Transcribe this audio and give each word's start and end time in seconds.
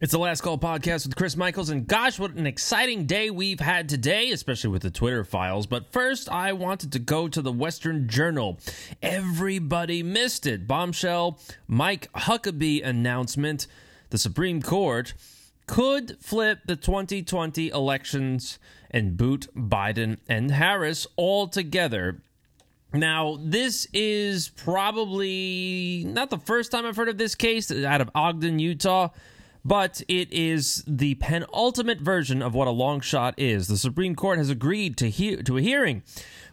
It's 0.00 0.12
the 0.12 0.18
Last 0.20 0.42
Call 0.42 0.58
podcast 0.58 1.06
with 1.06 1.16
Chris 1.16 1.36
Michaels, 1.36 1.70
and 1.70 1.84
gosh, 1.84 2.20
what 2.20 2.34
an 2.34 2.46
exciting 2.46 3.06
day 3.06 3.30
we've 3.30 3.58
had 3.58 3.88
today, 3.88 4.30
especially 4.30 4.70
with 4.70 4.82
the 4.82 4.92
Twitter 4.92 5.24
files. 5.24 5.66
But 5.66 5.90
first, 5.90 6.28
I 6.28 6.52
wanted 6.52 6.92
to 6.92 7.00
go 7.00 7.26
to 7.26 7.42
the 7.42 7.50
Western 7.50 8.08
Journal. 8.08 8.60
Everybody 9.02 10.04
missed 10.04 10.46
it. 10.46 10.68
Bombshell 10.68 11.40
Mike 11.66 12.12
Huckabee 12.12 12.86
announcement 12.86 13.66
the 14.10 14.18
Supreme 14.18 14.62
Court 14.62 15.14
could 15.66 16.16
flip 16.20 16.60
the 16.66 16.76
2020 16.76 17.70
elections 17.70 18.60
and 18.92 19.16
boot 19.16 19.48
Biden 19.56 20.18
and 20.28 20.52
Harris 20.52 21.08
all 21.16 21.48
together. 21.48 22.22
Now, 22.92 23.36
this 23.42 23.88
is 23.92 24.48
probably 24.50 26.04
not 26.06 26.30
the 26.30 26.38
first 26.38 26.70
time 26.70 26.86
I've 26.86 26.94
heard 26.94 27.08
of 27.08 27.18
this 27.18 27.34
case 27.34 27.72
out 27.72 28.00
of 28.00 28.10
Ogden, 28.14 28.60
Utah 28.60 29.08
but 29.64 30.02
it 30.08 30.32
is 30.32 30.84
the 30.86 31.14
penultimate 31.16 32.00
version 32.00 32.42
of 32.42 32.54
what 32.54 32.68
a 32.68 32.72
long 32.72 33.00
shot 33.00 33.34
is. 33.36 33.68
The 33.68 33.76
Supreme 33.76 34.14
Court 34.14 34.38
has 34.38 34.50
agreed 34.50 34.96
to 34.98 35.10
hear 35.10 35.42
to 35.42 35.56
a 35.56 35.62
hearing 35.62 36.02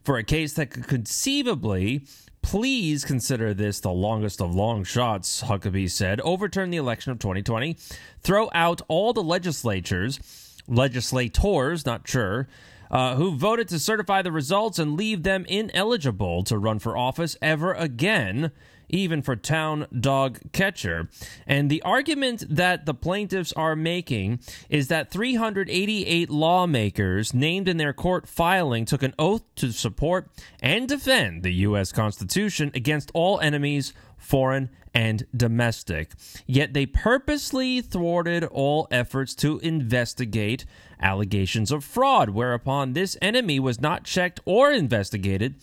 for 0.03 0.17
a 0.17 0.23
case 0.23 0.53
that 0.53 0.71
could 0.71 0.87
conceivably 0.87 2.05
please 2.45 3.03
consider 3.03 3.55
this 3.55 3.79
the 3.79 3.91
longest 3.91 4.39
of 4.39 4.53
long 4.53 4.83
shots, 4.83 5.41
Huckabee 5.41 5.89
said. 5.89 6.21
Overturn 6.21 6.69
the 6.69 6.77
election 6.77 7.11
of 7.11 7.17
2020, 7.17 7.75
throw 8.21 8.49
out 8.53 8.81
all 8.87 9.13
the 9.13 9.23
legislatures, 9.23 10.19
legislators, 10.67 11.87
not 11.87 12.07
sure, 12.07 12.47
uh, 12.91 13.15
who 13.15 13.35
voted 13.35 13.67
to 13.69 13.79
certify 13.79 14.21
the 14.21 14.31
results 14.31 14.77
and 14.77 14.95
leave 14.95 15.23
them 15.23 15.43
ineligible 15.47 16.43
to 16.43 16.57
run 16.59 16.77
for 16.77 16.95
office 16.95 17.35
ever 17.41 17.73
again 17.73 18.51
even 18.89 19.21
for 19.21 19.35
town 19.35 19.87
dog 19.97 20.39
catcher. 20.51 21.09
And 21.47 21.69
the 21.69 21.81
argument 21.81 22.43
that 22.49 22.85
the 22.85 22.93
plaintiffs 22.93 23.53
are 23.53 23.75
making 23.75 24.39
is 24.69 24.87
that 24.87 25.11
388 25.11 26.29
lawmakers 26.29 27.33
named 27.33 27.67
in 27.67 27.77
their 27.77 27.93
court 27.93 28.27
filing 28.27 28.85
took 28.85 29.03
an 29.03 29.13
oath 29.17 29.43
to 29.55 29.71
support 29.71 30.29
and 30.59 30.87
defend 30.87 31.43
the 31.43 31.53
U.S. 31.53 31.91
Constitution 31.91 32.71
against 32.73 33.11
all 33.13 33.39
enemies, 33.39 33.93
foreign 34.17 34.69
and 34.95 35.27
domestic. 35.35 36.13
Yet 36.47 36.73
they 36.73 36.85
purposely 36.85 37.81
thwarted 37.81 38.45
all 38.45 38.87
efforts 38.89 39.35
to 39.35 39.59
investigate 39.59 40.65
allegations 40.99 41.71
of 41.71 41.83
fraud, 41.83 42.29
whereupon 42.29 42.93
this 42.93 43.17
enemy 43.21 43.59
was 43.59 43.81
not 43.81 44.03
checked 44.03 44.39
or 44.45 44.71
investigated. 44.71 45.55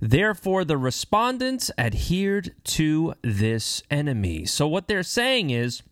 Therefore, 0.00 0.64
the 0.64 0.76
respondents 0.76 1.70
adhered 1.76 2.54
to 2.64 3.14
this 3.22 3.82
enemy. 3.90 4.44
So, 4.46 4.66
what 4.68 4.88
they're 4.88 5.02
saying 5.02 5.50
is 5.50 5.82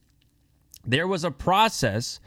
there 0.85 1.09
was 1.09 1.25
a 1.25 1.31
process, 1.31 2.21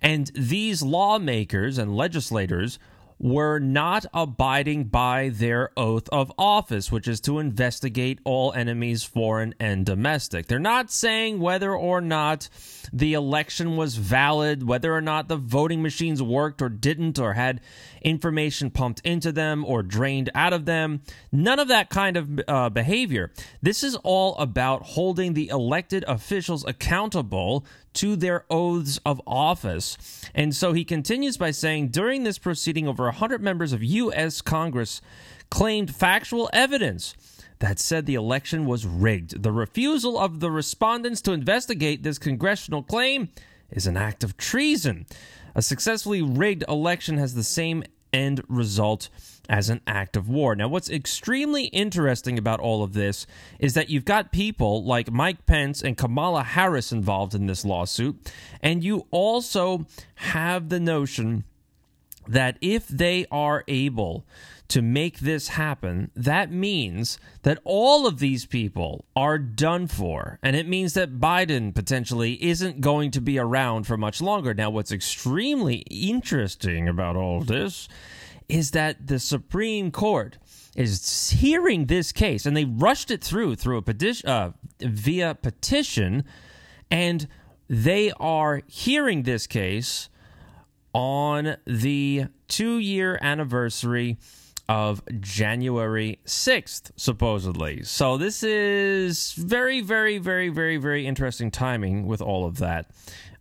and 0.00 0.30
these 0.34 0.82
lawmakers 0.82 1.78
and 1.78 1.96
legislators 1.96 2.78
were 3.18 3.58
not 3.58 4.06
abiding 4.14 4.84
by 4.84 5.28
their 5.28 5.70
oath 5.76 6.08
of 6.10 6.32
office, 6.38 6.92
which 6.92 7.08
is 7.08 7.20
to 7.20 7.38
investigate 7.38 8.20
all 8.24 8.52
enemies, 8.52 9.02
foreign 9.02 9.54
and 9.58 9.84
domestic. 9.84 10.46
They're 10.46 10.58
not 10.58 10.90
saying 10.90 11.40
whether 11.40 11.74
or 11.74 12.00
not 12.00 12.48
the 12.92 13.14
election 13.14 13.76
was 13.76 13.96
valid, 13.96 14.66
whether 14.66 14.94
or 14.94 15.00
not 15.00 15.28
the 15.28 15.36
voting 15.36 15.82
machines 15.82 16.22
worked 16.22 16.62
or 16.62 16.68
didn't, 16.68 17.18
or 17.18 17.34
had 17.34 17.60
information 18.02 18.70
pumped 18.70 19.00
into 19.04 19.32
them 19.32 19.64
or 19.64 19.82
drained 19.82 20.30
out 20.34 20.52
of 20.52 20.64
them. 20.64 21.02
None 21.32 21.58
of 21.58 21.68
that 21.68 21.90
kind 21.90 22.16
of 22.16 22.40
uh, 22.46 22.70
behavior. 22.70 23.32
This 23.60 23.82
is 23.82 23.96
all 23.96 24.36
about 24.36 24.82
holding 24.82 25.34
the 25.34 25.48
elected 25.48 26.04
officials 26.06 26.64
accountable 26.66 27.66
to 27.94 28.14
their 28.14 28.44
oaths 28.48 29.00
of 29.04 29.20
office. 29.26 29.98
And 30.34 30.54
so 30.54 30.72
he 30.72 30.84
continues 30.84 31.36
by 31.36 31.50
saying 31.50 31.88
during 31.88 32.22
this 32.22 32.38
proceeding, 32.38 32.86
over 32.86 33.07
100 33.08 33.42
members 33.42 33.72
of 33.72 33.82
U.S. 33.82 34.40
Congress 34.40 35.00
claimed 35.50 35.94
factual 35.94 36.48
evidence 36.52 37.14
that 37.58 37.78
said 37.78 38.06
the 38.06 38.14
election 38.14 38.66
was 38.66 38.86
rigged. 38.86 39.42
The 39.42 39.52
refusal 39.52 40.18
of 40.18 40.40
the 40.40 40.50
respondents 40.50 41.20
to 41.22 41.32
investigate 41.32 42.02
this 42.02 42.18
congressional 42.18 42.82
claim 42.82 43.30
is 43.70 43.86
an 43.86 43.96
act 43.96 44.22
of 44.22 44.36
treason. 44.36 45.06
A 45.54 45.62
successfully 45.62 46.22
rigged 46.22 46.64
election 46.68 47.18
has 47.18 47.34
the 47.34 47.42
same 47.42 47.82
end 48.12 48.42
result 48.48 49.08
as 49.48 49.70
an 49.70 49.80
act 49.86 50.16
of 50.16 50.28
war. 50.28 50.54
Now, 50.54 50.68
what's 50.68 50.90
extremely 50.90 51.64
interesting 51.64 52.38
about 52.38 52.60
all 52.60 52.82
of 52.82 52.92
this 52.92 53.26
is 53.58 53.74
that 53.74 53.88
you've 53.88 54.04
got 54.04 54.30
people 54.30 54.84
like 54.84 55.10
Mike 55.10 55.46
Pence 55.46 55.82
and 55.82 55.96
Kamala 55.96 56.42
Harris 56.42 56.92
involved 56.92 57.34
in 57.34 57.46
this 57.46 57.64
lawsuit, 57.64 58.32
and 58.62 58.84
you 58.84 59.06
also 59.10 59.86
have 60.16 60.68
the 60.68 60.80
notion 60.80 61.44
that 62.28 62.58
if 62.60 62.86
they 62.86 63.26
are 63.30 63.64
able 63.66 64.26
to 64.68 64.82
make 64.82 65.20
this 65.20 65.48
happen, 65.48 66.10
that 66.14 66.52
means 66.52 67.18
that 67.42 67.58
all 67.64 68.06
of 68.06 68.18
these 68.18 68.44
people 68.44 69.06
are 69.16 69.38
done 69.38 69.86
for. 69.86 70.38
And 70.42 70.54
it 70.54 70.68
means 70.68 70.92
that 70.94 71.18
Biden 71.18 71.74
potentially 71.74 72.42
isn't 72.44 72.82
going 72.82 73.10
to 73.12 73.20
be 73.20 73.38
around 73.38 73.86
for 73.86 73.96
much 73.96 74.20
longer. 74.20 74.52
Now, 74.52 74.68
what's 74.68 74.92
extremely 74.92 75.76
interesting 75.90 76.86
about 76.86 77.16
all 77.16 77.40
this 77.40 77.88
is 78.48 78.72
that 78.72 79.06
the 79.06 79.18
Supreme 79.18 79.90
Court 79.90 80.36
is 80.76 81.30
hearing 81.30 81.86
this 81.86 82.12
case 82.12 82.46
and 82.46 82.56
they 82.56 82.64
rushed 82.64 83.10
it 83.10 83.24
through 83.24 83.56
through 83.56 83.78
a 83.78 83.82
petition 83.82 84.28
uh, 84.28 84.52
via 84.80 85.34
petition 85.34 86.24
and 86.90 87.26
they 87.68 88.12
are 88.20 88.62
hearing 88.66 89.24
this 89.24 89.46
case 89.46 90.08
on 90.92 91.56
the 91.66 92.26
2 92.48 92.78
year 92.78 93.18
anniversary 93.22 94.18
of 94.68 95.02
January 95.20 96.18
6th, 96.26 96.90
supposedly. 96.96 97.82
So 97.84 98.18
this 98.18 98.42
is 98.42 99.32
very, 99.32 99.80
very, 99.80 100.18
very, 100.18 100.50
very, 100.50 100.76
very 100.76 101.06
interesting 101.06 101.50
timing 101.50 102.06
with 102.06 102.20
all 102.20 102.44
of 102.44 102.58
that. 102.58 102.90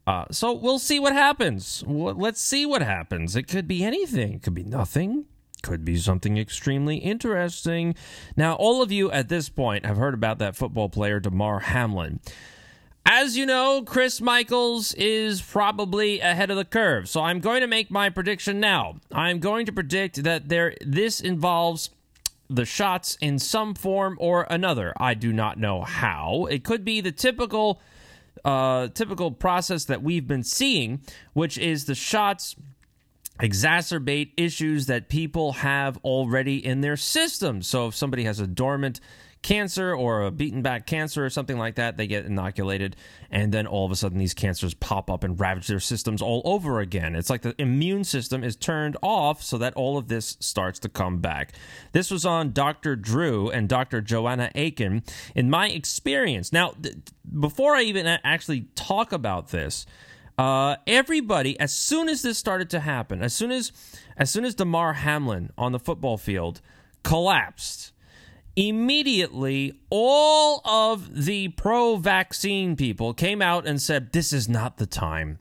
Uh, 0.05 0.23
so 0.31 0.53
we'll 0.53 0.79
see 0.79 0.99
what 0.99 1.11
happens. 1.11 1.83
Let's 1.85 2.39
see 2.39 2.65
what 2.65 2.81
happens. 2.81 3.35
It 3.35 3.43
could 3.43 3.67
be 3.67 3.83
anything, 3.83 4.33
it 4.35 4.43
could 4.43 4.53
be 4.53 4.63
nothing. 4.63 5.25
Could 5.63 5.83
be 5.83 5.97
something 5.97 6.37
extremely 6.37 6.97
interesting. 6.97 7.95
Now, 8.37 8.53
all 8.53 8.83
of 8.83 8.91
you 8.91 9.11
at 9.11 9.27
this 9.27 9.49
point 9.49 9.87
have 9.87 9.97
heard 9.97 10.13
about 10.13 10.37
that 10.37 10.55
football 10.55 10.87
player, 10.87 11.19
Damar 11.19 11.59
Hamlin. 11.59 12.19
As 13.09 13.37
you 13.37 13.45
know, 13.45 13.83
Chris 13.83 14.19
Michaels 14.19 14.93
is 14.95 15.41
probably 15.41 16.19
ahead 16.19 16.51
of 16.51 16.57
the 16.57 16.65
curve. 16.65 17.07
So 17.07 17.21
I'm 17.21 17.39
going 17.39 17.61
to 17.61 17.67
make 17.67 17.89
my 17.89 18.09
prediction 18.09 18.59
now. 18.59 18.97
I'm 19.13 19.39
going 19.39 19.65
to 19.67 19.71
predict 19.71 20.23
that 20.23 20.49
there 20.49 20.75
this 20.81 21.21
involves 21.21 21.89
the 22.49 22.65
shots 22.65 23.17
in 23.21 23.39
some 23.39 23.75
form 23.75 24.17
or 24.19 24.45
another. 24.49 24.91
I 24.97 25.13
do 25.13 25.31
not 25.31 25.57
know 25.57 25.83
how. 25.83 26.47
It 26.51 26.65
could 26.65 26.83
be 26.83 26.99
the 26.99 27.13
typical 27.13 27.79
uh, 28.43 28.89
typical 28.89 29.31
process 29.31 29.85
that 29.85 30.03
we've 30.03 30.27
been 30.27 30.43
seeing, 30.43 30.99
which 31.31 31.57
is 31.57 31.85
the 31.85 31.95
shots 31.95 32.57
exacerbate 33.39 34.31
issues 34.35 34.87
that 34.87 35.07
people 35.07 35.53
have 35.53 35.97
already 36.03 36.57
in 36.63 36.81
their 36.81 36.97
system. 36.97 37.61
So 37.61 37.87
if 37.87 37.95
somebody 37.95 38.25
has 38.25 38.41
a 38.41 38.47
dormant 38.47 38.99
cancer 39.47 39.95
or 39.95 40.23
a 40.23 40.29
beaten 40.31 40.61
back 40.61 40.85
cancer 40.85 41.25
or 41.25 41.29
something 41.29 41.57
like 41.57 41.75
that. 41.75 41.95
They 41.95 42.05
get 42.05 42.25
inoculated, 42.25 42.97
and 43.31 43.53
then 43.53 43.65
all 43.65 43.85
of 43.85 43.93
a 43.93 43.95
sudden 43.95 44.17
these 44.17 44.33
cancers 44.33 44.73
pop 44.73 45.09
up 45.09 45.23
and 45.23 45.39
ravage 45.39 45.67
their 45.67 45.79
systems 45.79 46.21
all 46.21 46.41
over 46.43 46.81
again. 46.81 47.15
It's 47.15 47.29
like 47.29 47.43
the 47.43 47.55
immune 47.57 48.03
system 48.03 48.43
is 48.43 48.57
turned 48.57 48.97
off 49.01 49.41
so 49.41 49.57
that 49.59 49.73
all 49.75 49.97
of 49.97 50.09
this 50.09 50.35
starts 50.41 50.79
to 50.79 50.89
come 50.89 51.19
back. 51.19 51.53
This 51.93 52.11
was 52.11 52.25
on 52.25 52.51
Dr. 52.51 52.97
Drew 52.97 53.49
and 53.49 53.69
Dr. 53.69 54.01
Joanna 54.01 54.51
Aiken. 54.53 55.01
In 55.33 55.49
my 55.49 55.69
experience, 55.69 56.51
now, 56.51 56.73
th- 56.83 56.95
before 57.39 57.73
I 57.73 57.83
even 57.83 58.05
actually 58.05 58.67
talk 58.75 59.13
about 59.13 59.51
this, 59.51 59.85
uh, 60.37 60.75
everybody, 60.85 61.57
as 61.57 61.73
soon 61.73 62.09
as 62.09 62.21
this 62.21 62.37
started 62.37 62.69
to 62.71 62.81
happen, 62.81 63.23
as 63.23 63.33
soon 63.33 63.51
as 63.51 63.71
as 64.17 64.29
soon 64.29 64.43
as 64.43 64.55
Damar 64.55 64.93
Hamlin 64.93 65.51
on 65.57 65.71
the 65.71 65.79
football 65.79 66.17
field 66.17 66.59
collapsed, 67.03 67.93
immediately 68.57 69.79
all 69.91 70.61
of 70.65 71.25
the 71.25 71.47
pro 71.49 71.95
vaccine 71.95 72.75
people 72.75 73.13
came 73.13 73.39
out 73.41 73.67
and 73.67 73.79
said, 73.79 74.11
This 74.11 74.33
is 74.33 74.49
not 74.49 74.77
the 74.77 74.87
time. 74.87 75.37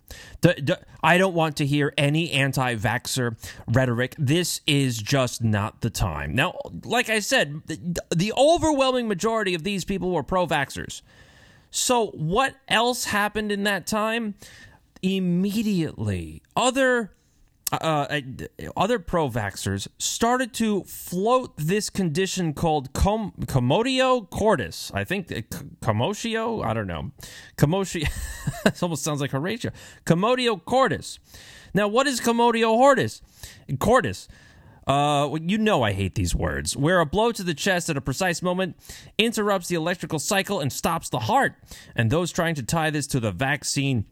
I 1.03 1.19
don't 1.19 1.35
want 1.35 1.57
to 1.57 1.67
hear 1.67 1.95
any 1.97 2.31
anti 2.31 2.77
vaxxer 2.77 3.37
rhetoric. 3.67 4.15
This 4.19 4.61
is 4.67 4.99
just 4.99 5.43
not 5.43 5.81
the 5.81 5.91
time. 5.91 6.35
Now, 6.35 6.59
like 6.85 7.09
I 7.09 7.21
said, 7.21 7.63
the 7.67 8.33
overwhelming 8.37 9.09
majority 9.09 9.55
of 9.55 9.65
these 9.65 9.85
people 9.85 10.13
were 10.13 10.23
pro 10.23 10.47
vaxxers. 10.47 11.01
So, 11.71 12.09
what 12.09 12.55
else 12.69 13.07
happened 13.07 13.51
in 13.51 13.65
that 13.65 13.87
time? 13.87 14.35
Immediately, 15.03 16.43
other 16.55 17.13
uh, 17.73 17.77
uh, 17.77 18.21
other 18.77 18.99
pro 18.99 19.29
vaxxers 19.29 19.89
started 19.99 20.53
to 20.55 20.85
float 20.85 21.53
this 21.57 21.91
condition 21.91 22.55
called 22.55 22.93
com- 22.93 23.33
commotio 23.47 24.31
cordis. 24.31 24.93
I 24.95 25.03
think 25.03 25.33
uh, 25.33 25.41
commotio, 25.81 26.65
I 26.65 26.73
don't 26.73 26.87
know. 26.87 27.11
Commotio, 27.57 28.09
it 28.65 28.83
almost 28.83 29.03
sounds 29.03 29.21
like 29.21 29.33
Horatio. 29.33 29.73
Commotio 30.05 30.65
cordis. 30.65 31.19
Now, 31.75 31.89
what 31.89 32.07
is 32.07 32.21
commotio 32.21 32.77
cordis? 32.77 33.21
Cordis. 33.81 34.29
Uh, 34.87 35.37
you 35.43 35.59
know 35.59 35.83
I 35.83 35.93
hate 35.93 36.15
these 36.15 36.37
words. 36.37 36.77
Where 36.77 37.01
a 37.01 37.07
blow 37.07 37.33
to 37.33 37.43
the 37.43 37.55
chest 37.55 37.91
at 37.91 37.97
a 37.97 38.01
precise 38.01 38.41
moment 38.41 38.77
interrupts 39.19 39.67
the 39.67 39.75
electrical 39.75 40.21
cycle 40.21 40.61
and 40.61 40.73
stops 40.73 41.09
the 41.09 41.19
heart. 41.19 41.57
And 41.97 42.11
those 42.11 42.31
trying 42.31 42.55
to 42.55 42.63
tie 42.63 42.91
this 42.91 43.09
to 43.09 43.19
the 43.19 43.33
vaccine 43.33 44.05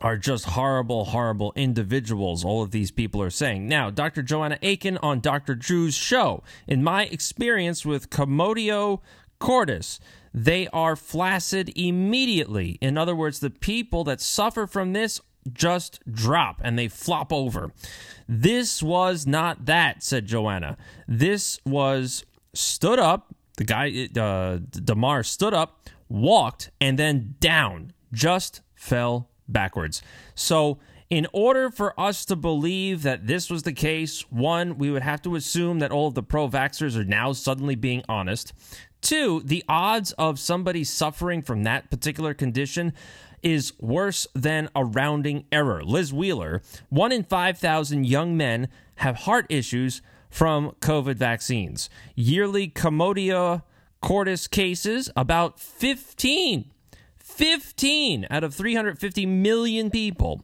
are 0.00 0.16
just 0.16 0.44
horrible, 0.44 1.06
horrible 1.06 1.52
individuals, 1.56 2.44
all 2.44 2.62
of 2.62 2.70
these 2.70 2.90
people 2.90 3.20
are 3.22 3.30
saying. 3.30 3.66
Now, 3.66 3.90
Dr. 3.90 4.22
Joanna 4.22 4.58
Aiken 4.62 4.98
on 4.98 5.20
Dr. 5.20 5.54
Drew's 5.54 5.94
show. 5.94 6.42
In 6.66 6.84
my 6.84 7.04
experience 7.04 7.84
with 7.84 8.10
Commotio 8.10 9.00
cordis, 9.38 9.98
they 10.32 10.68
are 10.68 10.94
flaccid 10.94 11.72
immediately. 11.74 12.78
In 12.80 12.96
other 12.96 13.16
words, 13.16 13.40
the 13.40 13.50
people 13.50 14.04
that 14.04 14.20
suffer 14.20 14.66
from 14.66 14.92
this 14.92 15.20
just 15.52 16.00
drop 16.10 16.60
and 16.62 16.78
they 16.78 16.88
flop 16.88 17.32
over. 17.32 17.72
This 18.28 18.82
was 18.82 19.26
not 19.26 19.64
that, 19.66 20.02
said 20.02 20.26
Joanna. 20.26 20.76
This 21.06 21.58
was 21.64 22.24
stood 22.52 22.98
up. 22.98 23.34
The 23.56 23.64
guy, 23.64 24.08
uh, 24.16 24.58
Damar, 24.70 25.22
stood 25.22 25.54
up, 25.54 25.88
walked, 26.08 26.70
and 26.80 26.98
then 26.98 27.34
down, 27.40 27.92
just 28.12 28.60
fell 28.74 29.30
backwards. 29.48 30.02
So, 30.34 30.78
in 31.10 31.26
order 31.32 31.70
for 31.70 31.98
us 31.98 32.26
to 32.26 32.36
believe 32.36 33.02
that 33.02 33.26
this 33.26 33.48
was 33.48 33.62
the 33.62 33.72
case, 33.72 34.30
one, 34.30 34.76
we 34.76 34.90
would 34.90 35.02
have 35.02 35.22
to 35.22 35.36
assume 35.36 35.78
that 35.78 35.90
all 35.90 36.08
of 36.08 36.14
the 36.14 36.22
pro 36.22 36.48
vaxxers 36.48 36.96
are 36.96 37.04
now 37.04 37.32
suddenly 37.32 37.74
being 37.74 38.02
honest. 38.10 38.52
Two, 39.00 39.40
the 39.44 39.64
odds 39.68 40.12
of 40.12 40.38
somebody 40.38 40.84
suffering 40.84 41.40
from 41.40 41.62
that 41.62 41.90
particular 41.90 42.34
condition 42.34 42.92
is 43.42 43.72
worse 43.78 44.26
than 44.34 44.68
a 44.74 44.84
rounding 44.84 45.44
error. 45.50 45.82
Liz 45.82 46.12
Wheeler, 46.12 46.60
one 46.90 47.12
in 47.12 47.22
5,000 47.22 48.04
young 48.04 48.36
men 48.36 48.68
have 48.96 49.16
heart 49.16 49.46
issues 49.48 50.02
from 50.28 50.72
COVID 50.80 51.14
vaccines. 51.14 51.88
Yearly 52.16 52.68
Commotio 52.68 53.62
cordis 54.00 54.46
cases, 54.46 55.10
about 55.16 55.58
15 55.58 56.70
15 57.28 58.26
out 58.30 58.42
of 58.42 58.54
350 58.54 59.26
million 59.26 59.90
people. 59.90 60.42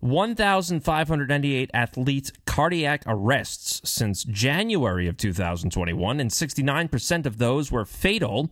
1,598 0.00 1.70
athletes' 1.74 2.32
cardiac 2.46 3.02
arrests 3.06 3.80
since 3.88 4.24
January 4.24 5.08
of 5.08 5.16
2021, 5.16 6.20
and 6.20 6.30
69% 6.30 7.26
of 7.26 7.38
those 7.38 7.72
were 7.72 7.84
fatal. 7.84 8.50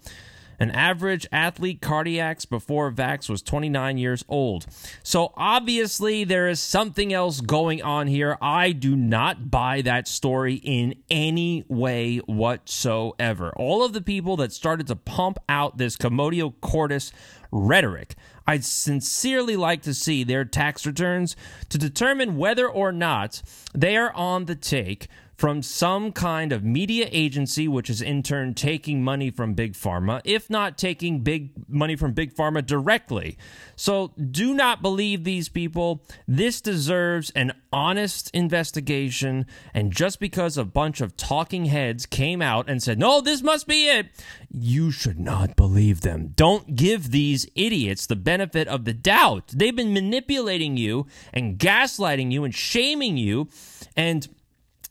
An 0.59 0.71
average 0.73 1.27
athlete 1.31 1.81
cardiacs 1.81 2.49
before 2.49 2.91
Vax 2.91 3.29
was 3.29 3.43
29 3.43 3.99
years 3.99 4.25
old. 4.29 4.67
So 5.03 5.33
obviously, 5.37 6.25
there 6.25 6.49
is 6.49 6.61
something 6.61 7.13
else 7.13 7.41
going 7.41 7.83
on 7.83 8.09
here. 8.09 8.37
I 8.43 8.73
do 8.73 8.97
not 8.97 9.51
buy 9.51 9.83
that 9.83 10.09
story 10.09 10.55
in 10.55 10.97
any 11.09 11.65
way 11.69 12.19
whatsoever. 12.19 13.53
All 13.57 13.85
of 13.85 13.93
the 13.93 14.03
people 14.03 14.37
that 14.39 14.53
started 14.53 14.87
to 14.89 14.97
pump 14.97 15.39
out 15.49 15.79
this 15.79 15.97
Commotio 15.97 16.55
cordis 16.61 17.13
rhetoric. 17.51 18.15
I'd 18.47 18.65
sincerely 18.65 19.57
like 19.57 19.83
to 19.83 19.95
see 19.95 20.25
their 20.25 20.45
tax 20.45 20.87
returns 20.87 21.37
to 21.69 21.79
determine 21.79 22.37
whether 22.37 22.69
or 22.69 22.93
not 22.93 23.43
they 23.75 23.97
are 23.97 24.13
on 24.15 24.47
the 24.47 24.55
take 24.55 25.09
from 25.39 25.63
some 25.63 26.11
kind 26.11 26.53
of 26.53 26.65
media 26.65 27.09
agency, 27.13 27.69
which 27.69 27.89
is 27.89 28.03
in 28.03 28.25
turn 28.25 28.55
taking 28.55 29.05
money 29.05 29.31
from 29.31 29.55
Big 29.55 29.75
Pharma, 29.75 30.21
if 30.25 30.51
not 30.51 30.77
taking 30.77 31.21
big 31.21 31.53
money 31.69 31.95
from 31.95 32.13
Big 32.13 32.35
Pharma 32.35 32.67
directly. 32.67 33.39
So 33.77 34.13
do 34.33 34.53
not 34.53 34.83
believe 34.83 35.23
these 35.23 35.49
people. 35.49 36.05
This 36.27 36.61
deserves 36.61 37.31
an 37.31 37.53
honest 37.73 38.31
investigation. 38.35 39.47
And 39.73 39.93
just 39.93 40.19
because 40.19 40.59
a 40.59 40.65
bunch 40.65 41.01
of 41.01 41.17
talking 41.17 41.67
heads 41.67 42.05
came 42.05 42.43
out 42.43 42.69
and 42.69 42.83
said, 42.83 42.99
no, 42.99 43.21
this 43.21 43.41
must 43.41 43.69
be 43.69 43.89
it, 43.89 44.09
you 44.51 44.91
should 44.91 45.21
not 45.21 45.55
believe 45.55 46.01
them. 46.01 46.33
Don't 46.35 46.75
give 46.75 47.13
these 47.13 47.47
idiots 47.55 48.07
the 48.07 48.17
benefit 48.17 48.67
of 48.67 48.85
the 48.85 48.93
doubt. 48.93 49.53
They've 49.55 49.77
been 49.77 49.95
manipulating 49.95 50.77
you 50.77 51.07
and 51.33 51.61
gaslighting 51.61 52.33
you 52.33 52.43
and 52.43 52.53
shaming 52.53 53.17
you. 53.17 53.49
And 53.97 54.27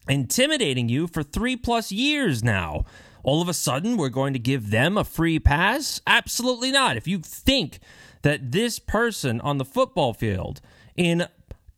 intimidating 0.10 0.90
you 0.90 1.08
for 1.08 1.24
three 1.24 1.56
plus 1.56 1.92
years 1.92 2.44
now. 2.44 2.86
All 3.24 3.42
of 3.42 3.50
a 3.50 3.54
sudden, 3.54 3.98
we're 3.98 4.10
going 4.10 4.34
to 4.34 4.40
give 4.40 4.70
them 4.70 4.98
a 4.98 5.04
free 5.04 5.40
pass? 5.40 6.02
Absolutely 6.08 6.72
not. 6.72 6.96
If 6.98 7.08
you 7.08 7.20
think 7.20 7.80
that 8.22 8.52
this 8.52 8.80
person 8.80 9.42
on 9.42 9.58
the 9.58 9.66
football 9.66 10.14
field 10.14 10.62
in 10.96 11.28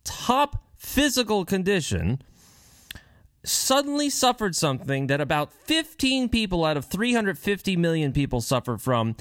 top 0.04 0.64
physical 0.76 1.44
condition 1.44 2.22
suddenly 3.44 4.10
suffered 4.10 4.54
something 4.54 5.06
that 5.06 5.20
about 5.20 5.52
15 5.52 6.28
people 6.28 6.64
out 6.64 6.76
of 6.76 6.84
350 6.84 7.76
million 7.76 8.12
people 8.12 8.40
suffer 8.40 8.76
from, 8.76 9.16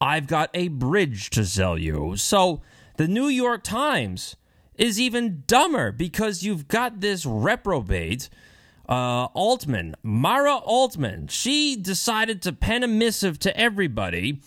I've 0.00 0.26
got 0.26 0.50
a 0.54 0.68
bridge 0.68 1.30
to 1.30 1.44
sell 1.44 1.78
you. 1.78 2.16
So 2.16 2.60
the 2.96 3.08
New 3.08 3.28
York 3.28 3.62
Times 3.62 4.36
is 4.76 5.00
even 5.00 5.44
dumber 5.46 5.92
because 5.92 6.42
you've 6.42 6.68
got 6.68 7.00
this 7.00 7.24
reprobate 7.24 8.28
uh, 8.88 9.26
Altman, 9.34 9.94
Mara 10.02 10.56
Altman, 10.56 11.28
she 11.28 11.76
decided 11.76 12.42
to 12.42 12.52
pen 12.52 12.82
a 12.82 12.88
missive 12.88 13.38
to 13.40 13.56
everybody 13.56 14.40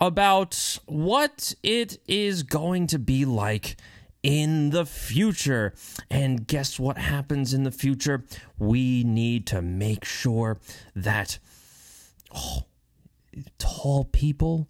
about 0.00 0.78
what 0.86 1.54
it 1.62 1.98
is 2.06 2.42
going 2.42 2.86
to 2.88 2.98
be 2.98 3.24
like 3.24 3.76
in 4.22 4.70
the 4.70 4.86
future. 4.86 5.74
And 6.10 6.46
guess 6.46 6.78
what 6.78 6.98
happens 6.98 7.54
in 7.54 7.64
the 7.64 7.70
future? 7.70 8.24
We 8.58 9.04
need 9.04 9.46
to 9.48 9.62
make 9.62 10.04
sure 10.04 10.58
that 10.94 11.38
oh, 12.34 12.64
tall 13.58 14.04
people, 14.04 14.68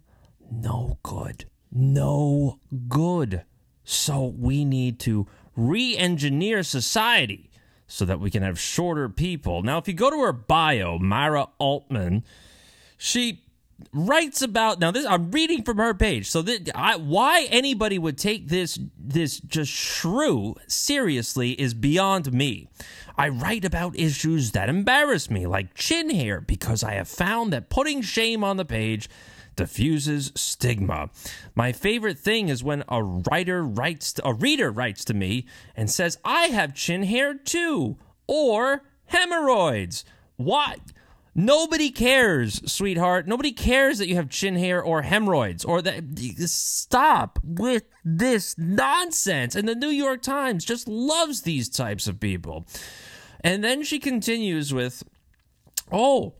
no 0.51 0.97
good. 1.03 1.45
No 1.71 2.59
good. 2.87 3.43
So 3.83 4.33
we 4.37 4.65
need 4.65 4.99
to 5.01 5.27
re 5.55 5.97
engineer 5.97 6.63
society 6.63 7.49
so 7.87 8.05
that 8.05 8.19
we 8.19 8.29
can 8.29 8.43
have 8.43 8.59
shorter 8.59 9.09
people. 9.09 9.63
Now, 9.63 9.77
if 9.77 9.87
you 9.87 9.93
go 9.93 10.09
to 10.09 10.21
her 10.21 10.33
bio, 10.33 10.97
Myra 10.99 11.47
Altman, 11.59 12.23
she 12.97 13.43
writes 13.91 14.41
about 14.41 14.79
now 14.79 14.91
this 14.91 15.05
i'm 15.07 15.31
reading 15.31 15.63
from 15.63 15.77
her 15.77 15.93
page 15.93 16.29
so 16.29 16.41
that 16.41 16.69
I, 16.73 16.95
why 16.95 17.47
anybody 17.49 17.99
would 17.99 18.17
take 18.17 18.47
this 18.47 18.79
this 18.97 19.39
just 19.39 19.71
shrew 19.71 20.55
seriously 20.67 21.51
is 21.51 21.73
beyond 21.73 22.31
me 22.31 22.69
i 23.17 23.27
write 23.27 23.65
about 23.65 23.97
issues 23.97 24.51
that 24.51 24.69
embarrass 24.69 25.29
me 25.29 25.45
like 25.45 25.73
chin 25.73 26.09
hair 26.09 26.41
because 26.41 26.83
i 26.83 26.93
have 26.93 27.07
found 27.07 27.53
that 27.53 27.69
putting 27.69 28.01
shame 28.01 28.43
on 28.43 28.57
the 28.57 28.65
page 28.65 29.09
diffuses 29.55 30.31
stigma. 30.35 31.09
My 31.55 31.71
favorite 31.71 32.17
thing 32.19 32.49
is 32.49 32.63
when 32.63 32.83
a 32.87 33.03
writer 33.03 33.63
writes 33.63 34.13
to, 34.13 34.27
a 34.27 34.33
reader 34.33 34.71
writes 34.71 35.05
to 35.05 35.13
me 35.13 35.45
and 35.75 35.89
says, 35.89 36.17
"I 36.25 36.47
have 36.47 36.73
chin 36.73 37.03
hair 37.03 37.33
too," 37.33 37.97
or 38.27 38.83
hemorrhoids. 39.05 40.05
What? 40.37 40.79
Nobody 41.35 41.89
cares, 41.89 42.61
sweetheart. 42.71 43.27
Nobody 43.27 43.51
cares 43.51 43.97
that 43.97 44.07
you 44.07 44.15
have 44.15 44.29
chin 44.29 44.55
hair 44.55 44.81
or 44.81 45.01
hemorrhoids 45.01 45.65
or 45.65 45.81
that. 45.81 46.03
Stop 46.45 47.39
with 47.43 47.83
this 48.05 48.55
nonsense. 48.57 49.55
And 49.55 49.67
the 49.67 49.75
New 49.75 49.89
York 49.89 50.21
Times 50.21 50.63
just 50.63 50.87
loves 50.87 51.41
these 51.41 51.69
types 51.69 52.07
of 52.07 52.19
people. 52.19 52.67
And 53.41 53.63
then 53.63 53.83
she 53.83 53.99
continues 53.99 54.73
with, 54.73 55.03
Oh, 55.91 56.35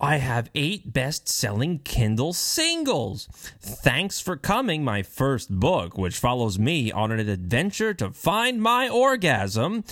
I 0.00 0.16
have 0.16 0.48
eight 0.54 0.92
best 0.92 1.28
selling 1.28 1.80
Kindle 1.80 2.32
singles. 2.32 3.28
Thanks 3.60 4.20
for 4.20 4.36
coming, 4.36 4.84
my 4.84 5.02
first 5.02 5.50
book, 5.50 5.98
which 5.98 6.16
follows 6.16 6.58
me 6.58 6.92
on 6.92 7.10
an 7.10 7.28
adventure 7.28 7.92
to 7.94 8.12
find 8.12 8.62
my 8.62 8.88
orgasm, 8.88 9.84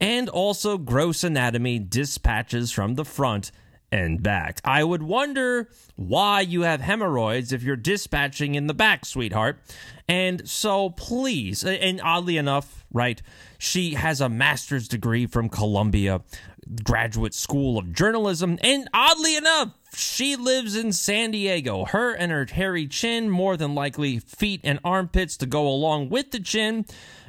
and 0.00 0.28
also 0.28 0.78
Gross 0.78 1.24
Anatomy 1.24 1.80
Dispatches 1.80 2.70
from 2.70 2.94
the 2.94 3.04
Front 3.04 3.50
and 3.90 4.22
back. 4.22 4.60
I 4.64 4.84
would 4.84 5.02
wonder 5.02 5.68
why 5.96 6.40
you 6.42 6.62
have 6.62 6.80
hemorrhoids 6.80 7.52
if 7.52 7.62
you're 7.62 7.76
dispatching 7.76 8.54
in 8.54 8.66
the 8.66 8.74
back, 8.74 9.04
sweetheart. 9.04 9.58
And 10.08 10.48
so 10.48 10.90
please, 10.90 11.64
and 11.64 12.00
oddly 12.02 12.36
enough, 12.36 12.84
right, 12.92 13.20
she 13.58 13.94
has 13.94 14.20
a 14.20 14.28
master's 14.28 14.88
degree 14.88 15.26
from 15.26 15.48
Columbia 15.48 16.22
Graduate 16.84 17.34
School 17.34 17.78
of 17.78 17.92
Journalism. 17.92 18.58
And 18.62 18.88
oddly 18.92 19.36
enough, 19.36 19.72
she 19.94 20.36
lives 20.36 20.76
in 20.76 20.92
San 20.92 21.30
Diego. 21.30 21.84
Her 21.86 22.12
and 22.12 22.30
her 22.30 22.46
hairy 22.50 22.86
chin, 22.86 23.30
more 23.30 23.56
than 23.56 23.74
likely 23.74 24.18
feet 24.18 24.60
and 24.64 24.78
armpits 24.84 25.36
to 25.38 25.46
go 25.46 25.66
along 25.66 26.10
with 26.10 26.30
the 26.30 26.40
chin. 26.40 26.84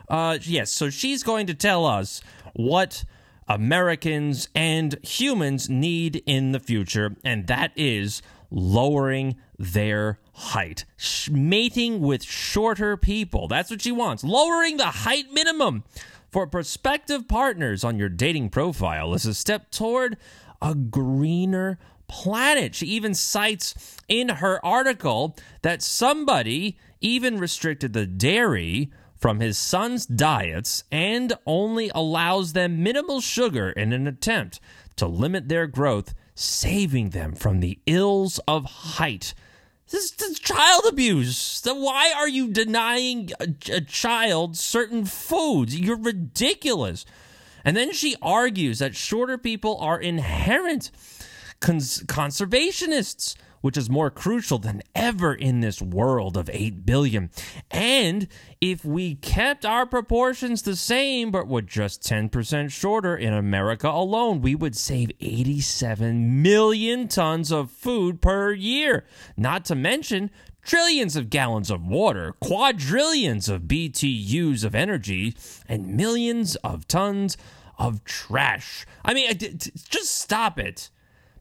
Uh, 0.08 0.38
yes, 0.42 0.72
so 0.72 0.90
she's 0.90 1.24
going 1.24 1.48
to 1.48 1.54
tell 1.54 1.86
us 1.86 2.22
what 2.54 3.06
Americans 3.50 4.48
and 4.54 4.96
humans 5.04 5.70
need 5.70 6.22
in 6.28 6.52
the 6.52 6.60
future, 6.60 7.16
and 7.24 7.48
that 7.48 7.72
is 7.76 8.22
lowering 8.52 9.36
their 9.58 10.20
height, 10.34 10.86
mating 11.30 12.00
with 12.00 12.24
shorter 12.24 12.96
people. 12.96 13.48
That's 13.48 13.72
what 13.72 13.82
she 13.82 13.92
wants. 13.92 14.24
Lowering 14.24 14.78
the 14.78 14.86
height 14.86 15.26
minimum 15.34 15.84
for 16.32 16.48
prospective 16.48 17.28
partners 17.28 17.84
on 17.84 17.98
your 17.98 18.10
dating 18.10 18.50
profile 18.50 19.14
is 19.14 19.26
a 19.26 19.34
step 19.34 19.72
toward 19.72 20.18
a 20.62 20.76
greener 20.76 21.80
planet. 22.08 22.76
She 22.76 22.86
even 22.88 23.14
cites 23.14 23.98
in 24.08 24.30
her 24.30 24.64
article 24.66 25.36
that 25.62 25.82
somebody 25.82 26.78
even 27.02 27.38
restricted 27.38 27.94
the 27.94 28.06
dairy 28.06 28.92
from 29.20 29.42
his 29.42 29.58
son's 29.58 30.06
diets 30.06 30.84
and 30.92 31.34
only 31.46 31.92
allows 31.94 32.54
them 32.54 32.82
minimal 32.82 33.22
sugar 33.22 33.70
in 33.70 33.94
an 33.94 34.08
attempt 34.08 34.60
to 34.96 35.08
limit 35.08 35.50
their 35.50 35.68
growth, 35.68 36.14
saving 36.36 37.10
them 37.10 37.34
from 37.34 37.60
the 37.60 37.80
ills 37.86 38.40
of 38.48 38.66
height. 38.66 39.34
This 39.90 40.14
is 40.22 40.40
child 40.40 40.84
abuse. 40.88 41.38
So 41.38 41.74
why 41.76 42.14
are 42.16 42.30
you 42.30 42.50
denying 42.50 43.32
a, 43.40 43.48
a 43.72 43.82
child 43.82 44.56
certain 44.56 45.06
foods? 45.06 45.78
You're 45.78 46.00
ridiculous. 46.00 47.06
And 47.66 47.76
then 47.76 47.92
she 47.92 48.16
argues 48.22 48.80
that 48.80 48.96
shorter 48.96 49.38
people 49.38 49.78
are 49.80 50.00
inherent 50.00 50.92
cons- 51.60 52.04
conservationists 52.04 53.36
which 53.62 53.78
is 53.78 53.90
more 53.90 54.10
crucial 54.10 54.58
than 54.58 54.82
ever 54.96 55.34
in 55.34 55.60
this 55.60 55.82
world 55.82 56.38
of 56.38 56.50
8 56.52 56.86
billion. 56.86 57.30
And 57.72 58.28
if 58.62 58.84
we 58.84 59.16
kept 59.16 59.66
our 59.66 59.86
proportions 59.86 60.62
the 60.62 60.76
same, 60.76 61.32
but 61.32 61.48
were 61.48 61.62
just 61.62 62.04
10% 62.04 62.72
shorter 62.72 63.16
in 63.16 63.34
America 63.34 63.90
alone, 63.90 64.42
we 64.42 64.56
would 64.56 64.76
save 64.76 65.12
87 65.20 66.42
million 66.42 67.08
tons 67.08 67.52
of 67.52 67.72
food 67.72 68.22
per 68.22 68.52
year. 68.52 69.06
Not 69.38 69.66
to 69.66 69.76
mention, 69.76 70.32
trillions 70.62 71.16
of 71.16 71.30
gallons 71.30 71.72
of 71.72 71.86
water, 71.86 72.34
quadrillions 72.40 73.50
of 73.50 73.64
BTUs 73.64 74.64
of 74.64 74.76
energy, 74.76 75.36
and 75.68 75.96
millions 75.96 76.56
of 76.58 76.88
tons 76.88 77.38
of 77.78 78.04
trash. 78.04 78.86
I 79.04 79.14
mean, 79.14 79.36
just 79.58 80.16
stop 80.16 80.60
it. 80.60 80.90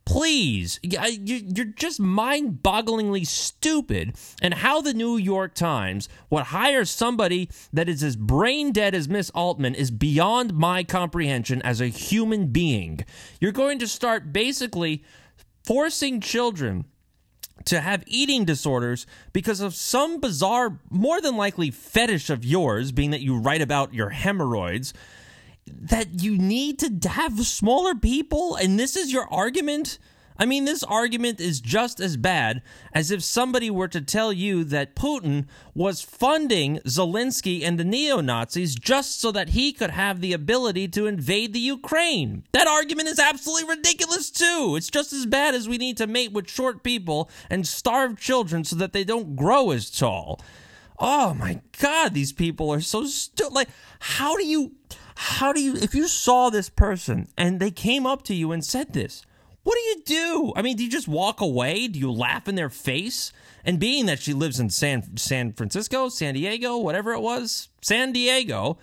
Please, 0.08 0.80
you're 0.82 1.66
just 1.66 2.00
mind 2.00 2.60
bogglingly 2.62 3.26
stupid. 3.26 4.16
And 4.40 4.54
how 4.54 4.80
the 4.80 4.94
New 4.94 5.18
York 5.18 5.52
Times 5.52 6.08
would 6.30 6.44
hire 6.44 6.86
somebody 6.86 7.50
that 7.74 7.90
is 7.90 8.02
as 8.02 8.16
brain 8.16 8.72
dead 8.72 8.94
as 8.94 9.06
Miss 9.06 9.28
Altman 9.34 9.74
is 9.74 9.90
beyond 9.90 10.54
my 10.54 10.82
comprehension 10.82 11.60
as 11.60 11.82
a 11.82 11.88
human 11.88 12.46
being. 12.46 13.04
You're 13.38 13.52
going 13.52 13.78
to 13.80 13.86
start 13.86 14.32
basically 14.32 15.04
forcing 15.62 16.22
children 16.22 16.86
to 17.66 17.82
have 17.82 18.02
eating 18.06 18.46
disorders 18.46 19.04
because 19.34 19.60
of 19.60 19.74
some 19.74 20.20
bizarre, 20.20 20.80
more 20.88 21.20
than 21.20 21.36
likely 21.36 21.70
fetish 21.70 22.30
of 22.30 22.46
yours, 22.46 22.92
being 22.92 23.10
that 23.10 23.20
you 23.20 23.36
write 23.36 23.60
about 23.60 23.92
your 23.92 24.08
hemorrhoids 24.08 24.94
that 25.80 26.22
you 26.22 26.36
need 26.36 26.78
to 26.78 27.08
have 27.08 27.38
smaller 27.46 27.94
people 27.94 28.56
and 28.56 28.78
this 28.78 28.96
is 28.96 29.12
your 29.12 29.32
argument? 29.32 29.98
I 30.40 30.46
mean, 30.46 30.66
this 30.66 30.84
argument 30.84 31.40
is 31.40 31.60
just 31.60 31.98
as 31.98 32.16
bad 32.16 32.62
as 32.94 33.10
if 33.10 33.24
somebody 33.24 33.70
were 33.70 33.88
to 33.88 34.00
tell 34.00 34.32
you 34.32 34.62
that 34.64 34.94
Putin 34.94 35.46
was 35.74 36.00
funding 36.00 36.78
Zelensky 36.86 37.64
and 37.64 37.76
the 37.76 37.84
neo 37.84 38.20
Nazis 38.20 38.76
just 38.76 39.20
so 39.20 39.32
that 39.32 39.50
he 39.50 39.72
could 39.72 39.90
have 39.90 40.20
the 40.20 40.32
ability 40.32 40.86
to 40.88 41.06
invade 41.08 41.52
the 41.52 41.58
Ukraine. 41.58 42.44
That 42.52 42.68
argument 42.68 43.08
is 43.08 43.18
absolutely 43.18 43.68
ridiculous, 43.68 44.30
too. 44.30 44.74
It's 44.76 44.90
just 44.90 45.12
as 45.12 45.26
bad 45.26 45.56
as 45.56 45.68
we 45.68 45.76
need 45.76 45.96
to 45.96 46.06
mate 46.06 46.32
with 46.32 46.48
short 46.48 46.84
people 46.84 47.28
and 47.50 47.66
starve 47.66 48.16
children 48.16 48.62
so 48.62 48.76
that 48.76 48.92
they 48.92 49.02
don't 49.02 49.34
grow 49.34 49.72
as 49.72 49.90
tall. 49.90 50.40
Oh 51.00 51.34
my 51.34 51.60
God, 51.80 52.14
these 52.14 52.32
people 52.32 52.72
are 52.72 52.80
so 52.80 53.06
stupid. 53.06 53.54
Like, 53.54 53.68
how 53.98 54.36
do 54.36 54.46
you 54.46 54.72
how 55.20 55.52
do 55.52 55.60
you, 55.60 55.74
if 55.74 55.96
you 55.96 56.06
saw 56.06 56.48
this 56.48 56.70
person 56.70 57.26
and 57.36 57.58
they 57.58 57.72
came 57.72 58.06
up 58.06 58.22
to 58.22 58.34
you 58.34 58.52
and 58.52 58.64
said 58.64 58.92
this, 58.92 59.26
what 59.64 59.74
do 59.74 59.80
you 59.80 60.02
do? 60.04 60.52
I 60.54 60.62
mean, 60.62 60.76
do 60.76 60.84
you 60.84 60.90
just 60.90 61.08
walk 61.08 61.40
away? 61.40 61.88
Do 61.88 61.98
you 61.98 62.12
laugh 62.12 62.46
in 62.46 62.54
their 62.54 62.70
face? 62.70 63.32
And 63.64 63.80
being 63.80 64.06
that 64.06 64.20
she 64.20 64.32
lives 64.32 64.60
in 64.60 64.70
San 64.70 65.16
San 65.16 65.52
Francisco, 65.54 66.08
San 66.08 66.34
Diego, 66.34 66.76
whatever 66.76 67.12
it 67.14 67.20
was, 67.20 67.68
San 67.80 68.12
Diego, 68.12 68.78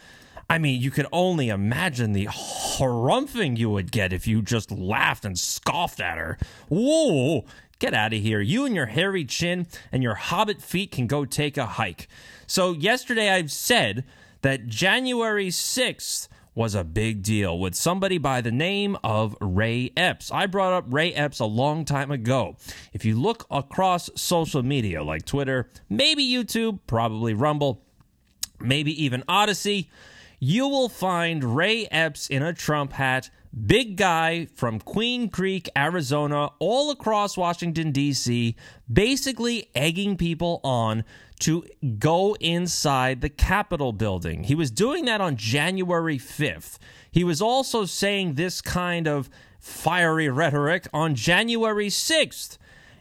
I 0.50 0.58
mean, 0.58 0.82
you 0.82 0.92
could 0.92 1.08
only 1.14 1.48
imagine 1.48 2.12
the 2.12 2.26
harumphing 2.26 3.56
you 3.58 3.70
would 3.70 3.90
get 3.90 4.12
if 4.12 4.28
you 4.28 4.42
just 4.42 4.72
laughed 4.72 5.24
and 5.24 5.40
scoffed 5.40 6.02
at 6.02 6.18
her. 6.18 6.38
Whoa, 6.68 7.46
get 7.80 7.94
out 7.94 8.14
of 8.14 8.20
here. 8.20 8.42
You 8.42 8.66
and 8.66 8.76
your 8.76 8.88
hairy 8.88 9.24
chin 9.24 9.68
and 9.90 10.04
your 10.04 10.16
hobbit 10.16 10.62
feet 10.62 10.92
can 10.92 11.08
go 11.08 11.24
take 11.24 11.56
a 11.56 11.66
hike. 11.66 12.10
So, 12.46 12.74
yesterday 12.74 13.30
I've 13.30 13.54
said 13.54 14.04
that 14.46 14.68
January 14.68 15.48
6th 15.48 16.28
was 16.54 16.76
a 16.76 16.84
big 16.84 17.24
deal 17.24 17.58
with 17.58 17.74
somebody 17.74 18.20
by 18.20 18.42
the 18.42 18.52
name 18.52 18.96
of 19.04 19.36
Ray 19.42 19.92
Epps. 19.98 20.30
I 20.32 20.46
brought 20.46 20.72
up 20.72 20.86
Ray 20.88 21.12
Epps 21.16 21.40
a 21.40 21.46
long 21.46 21.84
time 21.84 22.12
ago. 22.12 22.56
If 22.94 23.04
you 23.06 23.20
look 23.20 23.48
across 23.50 24.08
social 24.16 24.62
media 24.62 25.04
like 25.04 25.26
Twitter, 25.26 25.68
maybe 25.90 26.24
YouTube, 26.24 26.78
probably 26.86 27.34
Rumble, 27.34 27.82
maybe 28.60 29.04
even 29.04 29.24
Odysee, 29.28 29.90
you 30.40 30.68
will 30.68 30.90
find 30.90 31.56
Ray 31.56 31.88
Epps 31.88 32.28
in 32.28 32.44
a 32.44 32.54
Trump 32.54 32.94
hat, 32.94 33.32
big 33.56 33.96
guy 33.96 34.48
from 34.56 34.80
Queen 34.80 35.30
Creek, 35.30 35.70
Arizona, 35.78 36.50
all 36.60 36.92
across 36.92 37.38
Washington, 37.38 37.92
D.C., 37.92 38.56
basically 38.92 39.70
egging 39.74 40.18
people 40.18 40.60
on 40.64 41.04
to 41.40 41.66
go 42.00 42.36
inside 42.40 43.22
the 43.22 43.30
Capitol 43.30 43.94
building. 43.94 44.44
He 44.44 44.56
was 44.56 44.72
doing 44.72 45.06
that 45.06 45.22
on 45.22 45.36
January 45.36 46.18
5th. 46.18 46.78
He 47.12 47.24
was 47.24 47.42
also 47.42 47.86
saying 47.86 48.34
this 48.34 48.62
kind 48.62 49.08
of 49.08 49.30
fiery 49.60 50.30
rhetoric 50.30 50.88
on 50.94 51.16
January 51.16 51.88
6th. 51.88 52.58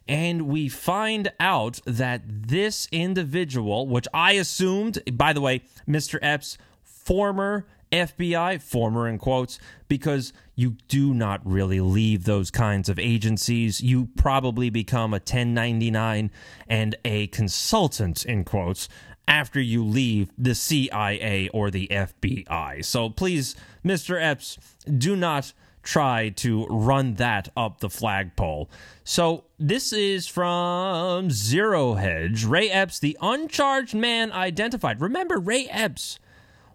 And 0.07 0.43
we 0.43 0.69
find 0.69 1.33
out 1.41 1.81
that 1.87 2.23
this 2.27 2.89
individual, 2.93 3.87
which 3.89 4.07
I 4.13 4.33
assumed, 4.33 4.99
by 5.13 5.33
the 5.33 5.41
way, 5.41 5.63
Mr. 5.89 6.19
Epps, 6.21 6.59
former 6.83 7.67
FBI, 7.95 8.61
former 8.61 9.09
in 9.09 9.19
quotes, 9.19 9.59
because 9.89 10.33
you 10.55 10.77
do 10.89 11.15
not 11.15 11.41
really 11.45 11.81
leave 11.81 12.25
those 12.25 12.51
kinds 12.51 12.89
of 12.89 12.99
agencies. 12.99 13.81
You 13.81 14.09
probably 14.17 14.69
become 14.69 15.13
a 15.13 15.17
1099 15.17 16.31
and 16.69 16.97
a 17.05 17.29
consultant 17.29 18.25
in 18.25 18.45
quotes 18.45 18.89
after 19.27 19.61
you 19.61 19.85
leave 19.85 20.31
the 20.37 20.55
CIA 20.55 21.49
or 21.49 21.71
the 21.71 21.89
FBI. 21.89 22.85
So 22.85 23.09
please, 23.11 23.55
Mr. 23.85 24.21
Epps, 24.21 24.59
do 24.87 25.17
not 25.17 25.53
try 25.83 26.31
to 26.31 26.67
run 26.67 27.15
that 27.15 27.49
up 27.57 27.81
the 27.81 27.91
flagpole. 27.91 28.71
So 29.05 29.45
this 29.59 29.93
is 29.93 30.27
from 30.27 31.31
Zero 31.31 31.95
Hedge. 31.95 32.45
Ray 32.45 32.71
Epps, 32.71 32.99
the 32.99 33.17
uncharged 33.21 33.95
man 33.95 34.33
identified. 34.33 35.01
Remember, 35.01 35.39
Ray 35.39 35.67
Epps 35.71 36.19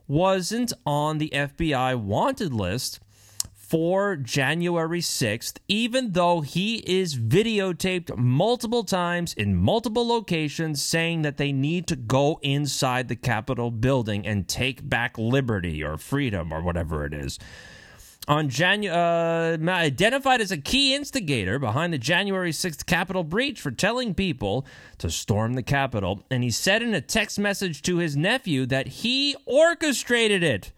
wasn't 0.09 0.73
on 0.87 1.19
the 1.19 1.29
FBI 1.29 1.95
wanted 1.95 2.51
list 2.51 2.99
for 3.53 4.15
January 4.15 4.99
6th, 4.99 5.57
even 5.67 6.13
though 6.13 6.41
he 6.41 6.77
is 6.77 7.15
videotaped 7.15 8.17
multiple 8.17 8.83
times 8.83 9.35
in 9.35 9.55
multiple 9.55 10.07
locations 10.07 10.83
saying 10.83 11.21
that 11.21 11.37
they 11.37 11.51
need 11.51 11.85
to 11.85 11.95
go 11.95 12.39
inside 12.41 13.07
the 13.07 13.15
Capitol 13.15 13.69
building 13.69 14.25
and 14.25 14.47
take 14.47 14.89
back 14.89 15.15
liberty 15.19 15.83
or 15.83 15.95
freedom 15.97 16.51
or 16.51 16.63
whatever 16.63 17.05
it 17.05 17.13
is 17.13 17.37
on 18.29 18.47
Janu- 18.47 18.91
uh, 18.93 19.71
identified 19.71 20.39
as 20.39 20.51
a 20.51 20.57
key 20.57 20.93
instigator 20.93 21.57
behind 21.57 21.91
the 21.91 21.97
January 21.97 22.51
6th 22.51 22.85
Capitol 22.85 23.23
breach 23.23 23.59
for 23.59 23.71
telling 23.71 24.13
people 24.13 24.67
to 24.99 25.09
storm 25.09 25.55
the 25.55 25.63
Capitol. 25.63 26.23
And 26.29 26.43
he 26.43 26.51
said 26.51 26.83
in 26.83 26.93
a 26.93 27.01
text 27.01 27.39
message 27.39 27.81
to 27.81 27.97
his 27.97 28.15
nephew 28.15 28.67
that 28.67 28.87
he 28.87 29.35
orchestrated 29.47 30.43
it. 30.43 30.71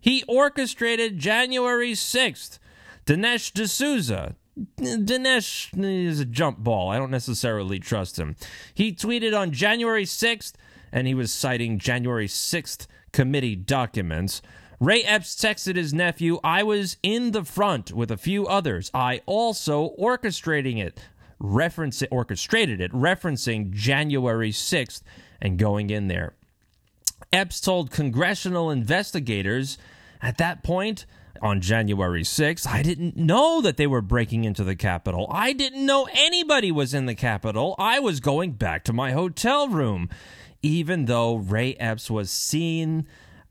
He 0.00 0.22
orchestrated 0.28 1.18
January 1.18 1.92
6th. 1.92 2.60
Dinesh 3.06 3.52
D'Souza, 3.52 4.36
Dinesh 4.78 5.70
is 5.76 6.20
a 6.20 6.24
jump 6.24 6.58
ball. 6.58 6.90
I 6.90 6.98
don't 6.98 7.10
necessarily 7.10 7.80
trust 7.80 8.18
him. 8.18 8.36
He 8.72 8.92
tweeted 8.92 9.36
on 9.36 9.50
January 9.50 10.04
6th, 10.04 10.52
and 10.92 11.08
he 11.08 11.14
was 11.14 11.32
citing 11.32 11.78
January 11.78 12.28
6th 12.28 12.86
committee 13.12 13.56
documents. 13.56 14.40
Ray 14.80 15.02
Epps 15.02 15.34
texted 15.36 15.76
his 15.76 15.94
nephew, 15.94 16.38
I 16.42 16.62
was 16.62 16.96
in 17.02 17.30
the 17.30 17.44
front 17.44 17.92
with 17.92 18.10
a 18.10 18.16
few 18.16 18.46
others. 18.46 18.90
I 18.92 19.22
also 19.26 19.94
orchestrating 19.98 20.82
it, 20.84 21.00
reference 21.38 22.02
orchestrated 22.10 22.80
it, 22.80 22.92
referencing 22.92 23.72
January 23.72 24.50
6th 24.50 25.02
and 25.40 25.58
going 25.58 25.90
in 25.90 26.08
there. 26.08 26.34
Epps 27.32 27.60
told 27.60 27.90
congressional 27.90 28.70
investigators 28.70 29.78
at 30.20 30.38
that 30.38 30.62
point 30.62 31.06
on 31.42 31.60
January 31.60 32.22
6th, 32.22 32.66
I 32.66 32.82
didn't 32.82 33.16
know 33.16 33.60
that 33.60 33.76
they 33.76 33.86
were 33.86 34.00
breaking 34.00 34.44
into 34.44 34.64
the 34.64 34.76
Capitol. 34.76 35.26
I 35.30 35.52
didn't 35.52 35.84
know 35.84 36.08
anybody 36.12 36.72
was 36.72 36.94
in 36.94 37.06
the 37.06 37.14
Capitol. 37.14 37.74
I 37.78 37.98
was 37.98 38.20
going 38.20 38.52
back 38.52 38.84
to 38.84 38.92
my 38.92 39.12
hotel 39.12 39.68
room. 39.68 40.08
Even 40.62 41.04
though 41.04 41.34
Ray 41.34 41.74
Epps 41.74 42.10
was 42.10 42.30
seen 42.30 43.06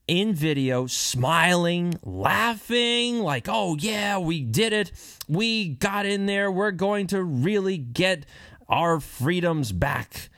in 0.08 0.34
video 0.34 0.86
smiling, 0.88 1.94
laughing, 2.04 3.20
like, 3.20 3.48
oh, 3.50 3.78
yeah, 3.78 4.18
we 4.18 4.42
did 4.42 4.74
it. 4.74 4.92
We 5.28 5.70
got 5.70 6.06
in 6.06 6.26
there. 6.26 6.52
We're 6.52 6.72
going 6.72 7.08
to 7.08 7.24
really 7.24 7.78
get 7.78 8.26
our 8.68 9.00
freedoms 9.00 9.72
back. 9.72 10.30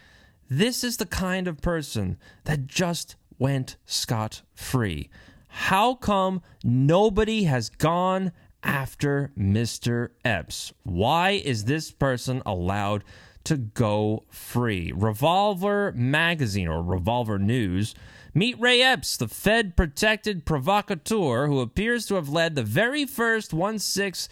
This 0.50 0.84
is 0.84 0.98
the 0.98 1.06
kind 1.06 1.48
of 1.48 1.62
person 1.62 2.18
that 2.44 2.68
just 2.68 3.16
went 3.40 3.78
scot 3.86 4.44
free. 4.54 5.10
How 5.48 5.96
come 5.96 6.42
nobody 6.64 7.44
has 7.44 7.70
gone 7.70 8.32
after 8.62 9.32
Mr. 9.38 10.10
Epps? 10.24 10.74
Why 10.84 11.32
is 11.32 11.66
this 11.66 11.92
person 11.92 12.42
allowed 12.46 13.04
to 13.46 13.58
go 13.58 14.26
free? 14.30 14.92
Revolver 14.94 15.94
Magazine 15.96 16.68
or 16.68 16.84
Revolver 16.84 17.40
News. 17.40 17.96
Meet 18.38 18.60
Ray 18.60 18.82
Epps, 18.82 19.16
the 19.16 19.30
Fed 19.30 19.78
protected 19.78 20.44
provocateur 20.44 21.48
who 21.48 21.62
appears 21.62 22.06
to 22.08 22.16
have 22.16 22.28
led 22.28 22.56
the 22.56 22.64
very 22.64 23.06
first 23.06 23.54
1 23.54 23.80
6 23.80 24.28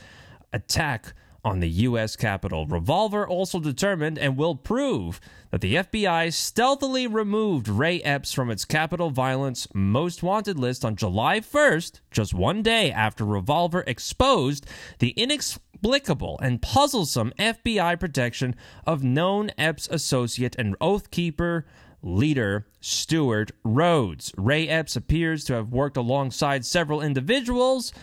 attack 0.52 1.14
on 1.46 1.62
the 1.62 1.70
U.S. 1.70 2.18
Capitol. 2.18 2.68
Revolver 2.68 3.26
also 3.26 3.62
determined 3.62 4.20
and 4.20 4.36
will 4.36 4.56
prove 4.56 5.22
that 5.52 5.62
the 5.62 5.76
FBI 5.76 6.34
stealthily 6.34 7.08
removed 7.08 7.70
Ray 7.70 8.02
Epps 8.02 8.34
from 8.34 8.52
its 8.52 8.66
Capitol 8.66 9.10
violence 9.10 9.70
most 9.74 10.22
wanted 10.22 10.60
list 10.60 10.84
on 10.84 10.98
July 10.98 11.40
1st, 11.40 12.02
just 12.12 12.34
one 12.34 12.62
day 12.62 12.92
after 12.92 13.24
Revolver 13.24 13.86
exposed 13.88 14.66
the 15.00 15.12
inexplicable 15.12 16.38
and 16.44 16.62
puzzlesome 16.62 17.32
FBI 17.40 17.98
protection 17.98 18.54
of 18.86 19.02
known 19.02 19.50
Epps 19.58 19.88
associate 19.88 20.58
and 20.60 20.76
Oath 20.82 21.10
Keeper 21.10 21.66
leader 22.04 22.68
Stewart 22.82 23.52
Rhodes. 23.64 24.32
Ray 24.38 24.68
Epps 24.68 24.96
appears 24.96 25.44
to 25.46 25.54
have 25.54 25.72
worked 25.72 25.98
alongside 25.98 26.66
several 26.66 27.02
individuals 27.02 27.94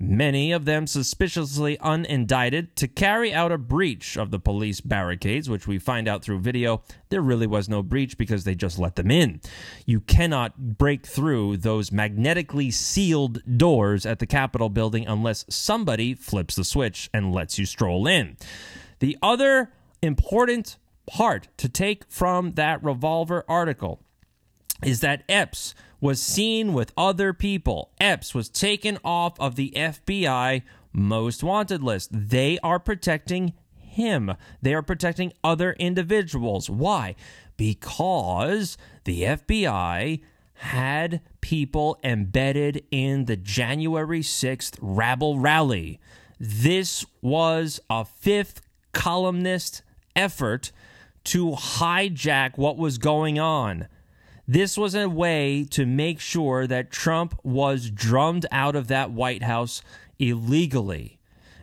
many 0.00 0.50
of 0.50 0.64
them 0.64 0.86
suspiciously 0.86 1.76
unindicted, 1.76 2.68
to 2.74 2.88
carry 2.88 3.32
out 3.32 3.52
a 3.52 3.58
breach 3.58 4.16
of 4.16 4.30
the 4.30 4.38
police 4.40 4.80
barricades, 4.80 5.48
which 5.50 5.66
we 5.66 5.78
find 5.78 6.08
out 6.08 6.22
through 6.22 6.40
video 6.40 6.82
there 7.10 7.20
really 7.20 7.46
was 7.46 7.68
no 7.68 7.82
breach 7.82 8.16
because 8.16 8.44
they 8.44 8.54
just 8.54 8.78
let 8.78 8.96
them 8.96 9.10
in. 9.10 9.40
You 9.84 10.00
cannot 10.00 10.78
break 10.78 11.06
through 11.06 11.58
those 11.58 11.92
magnetically 11.92 12.70
sealed 12.70 13.42
doors 13.58 14.06
at 14.06 14.18
the 14.18 14.26
Capitol 14.26 14.70
building 14.70 15.06
unless 15.06 15.44
somebody 15.50 16.14
flips 16.14 16.56
the 16.56 16.64
switch 16.64 17.10
and 17.12 17.34
lets 17.34 17.58
you 17.58 17.66
stroll 17.66 18.06
in. 18.06 18.38
The 19.00 19.18
other 19.22 19.72
important 20.00 20.78
part 21.10 21.48
to 21.56 21.68
take 21.68 22.04
from 22.08 22.52
that 22.52 22.82
revolver 22.84 23.44
article 23.48 24.00
is 24.82 25.00
that 25.00 25.24
Epps 25.28 25.74
was 26.00 26.22
seen 26.22 26.72
with 26.72 26.92
other 26.96 27.32
people. 27.32 27.90
Epps 28.00 28.34
was 28.34 28.48
taken 28.48 28.96
off 29.04 29.38
of 29.40 29.56
the 29.56 29.72
FBI 29.76 30.62
most 30.92 31.42
wanted 31.42 31.82
list. 31.82 32.10
They 32.12 32.58
are 32.62 32.78
protecting 32.78 33.52
him. 33.76 34.32
They 34.62 34.72
are 34.72 34.82
protecting 34.82 35.32
other 35.42 35.72
individuals. 35.72 36.70
Why? 36.70 37.16
Because 37.56 38.78
the 39.04 39.22
FBI 39.22 40.22
had 40.54 41.20
people 41.40 41.98
embedded 42.04 42.84
in 42.90 43.24
the 43.24 43.36
January 43.36 44.20
6th 44.20 44.78
rabble 44.80 45.38
rally. 45.38 45.98
This 46.38 47.04
was 47.20 47.80
a 47.90 48.04
fifth 48.04 48.62
columnist 48.92 49.82
effort 50.14 50.72
to 51.24 51.50
hijack 51.50 52.56
what 52.56 52.76
was 52.76 52.98
going 52.98 53.38
on. 53.38 53.88
This 54.46 54.76
was 54.76 54.94
a 54.94 55.08
way 55.08 55.64
to 55.70 55.86
make 55.86 56.18
sure 56.18 56.66
that 56.66 56.90
Trump 56.90 57.38
was 57.44 57.90
drummed 57.90 58.46
out 58.50 58.74
of 58.74 58.88
that 58.88 59.12
White 59.12 59.44
House 59.44 59.82
illegally. 60.18 61.18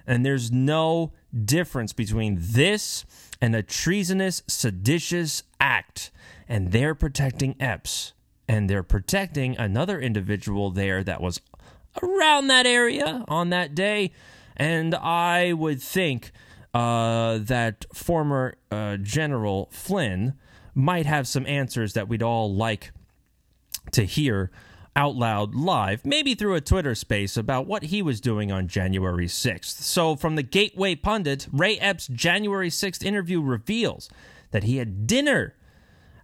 And 0.05 0.25
there's 0.25 0.51
no 0.51 1.11
difference 1.43 1.91
between 1.91 2.37
this 2.39 3.05
and 3.41 3.55
a 3.55 3.61
treasonous, 3.61 4.41
seditious 4.47 5.43
act. 5.59 6.11
And 6.47 6.71
they're 6.71 6.95
protecting 6.95 7.55
Epps. 7.59 8.13
And 8.47 8.69
they're 8.69 8.83
protecting 8.83 9.57
another 9.57 9.99
individual 9.99 10.71
there 10.71 11.03
that 11.03 11.19
was 11.19 11.41
around 12.01 12.47
that 12.47 12.65
area 12.65 13.25
on 13.27 13.49
that 13.49 13.75
day. 13.75 14.13
And 14.55 14.95
I 14.95 15.51
would 15.51 15.81
think 15.81 16.31
uh, 16.73 17.39
that 17.39 17.85
former 17.93 18.55
uh, 18.71 18.97
General 18.97 19.69
Flynn 19.71 20.33
might 20.75 21.05
have 21.05 21.27
some 21.27 21.45
answers 21.47 21.93
that 21.93 22.07
we'd 22.07 22.21
all 22.21 22.53
like 22.53 22.91
to 23.91 24.03
hear 24.03 24.51
out 24.95 25.15
loud 25.15 25.53
live, 25.53 26.05
maybe 26.05 26.33
through 26.33 26.55
a 26.55 26.61
Twitter 26.61 26.95
space 26.95 27.37
about 27.37 27.67
what 27.67 27.83
he 27.83 28.01
was 28.01 28.19
doing 28.19 28.51
on 28.51 28.67
January 28.67 29.27
6th. 29.27 29.65
So, 29.65 30.15
from 30.15 30.35
the 30.35 30.43
Gateway 30.43 30.95
Pundit, 30.95 31.47
Ray 31.51 31.77
Epps' 31.77 32.07
January 32.07 32.69
6th 32.69 33.03
interview 33.03 33.39
reveals 33.39 34.09
that 34.51 34.63
he 34.63 34.77
had 34.77 35.05
dinner 35.05 35.55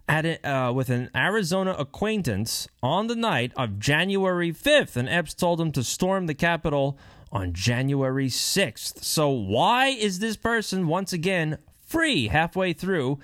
at 0.08 0.44
uh, 0.44 0.72
with 0.74 0.90
an 0.90 1.08
Arizona 1.14 1.74
acquaintance 1.78 2.68
on 2.82 3.06
the 3.06 3.16
night 3.16 3.52
of 3.56 3.78
January 3.78 4.52
5th, 4.52 4.96
and 4.96 5.08
Epps 5.08 5.34
told 5.34 5.60
him 5.60 5.72
to 5.72 5.84
storm 5.84 6.26
the 6.26 6.34
Capitol 6.34 6.98
on 7.34 7.52
January 7.52 8.28
6th. 8.28 9.02
So, 9.02 9.28
why 9.28 9.88
is 9.88 10.20
this 10.20 10.36
person 10.36 10.86
once 10.86 11.12
again 11.12 11.58
free 11.84 12.28
halfway 12.28 12.72
through 12.72 13.18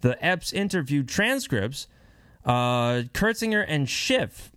the 0.00 0.22
Epps 0.24 0.52
interview 0.52 1.02
transcripts, 1.02 1.86
uh, 2.44 3.04
Kinzinger 3.14 3.64
and 3.66 3.88
Schiff 3.88 4.50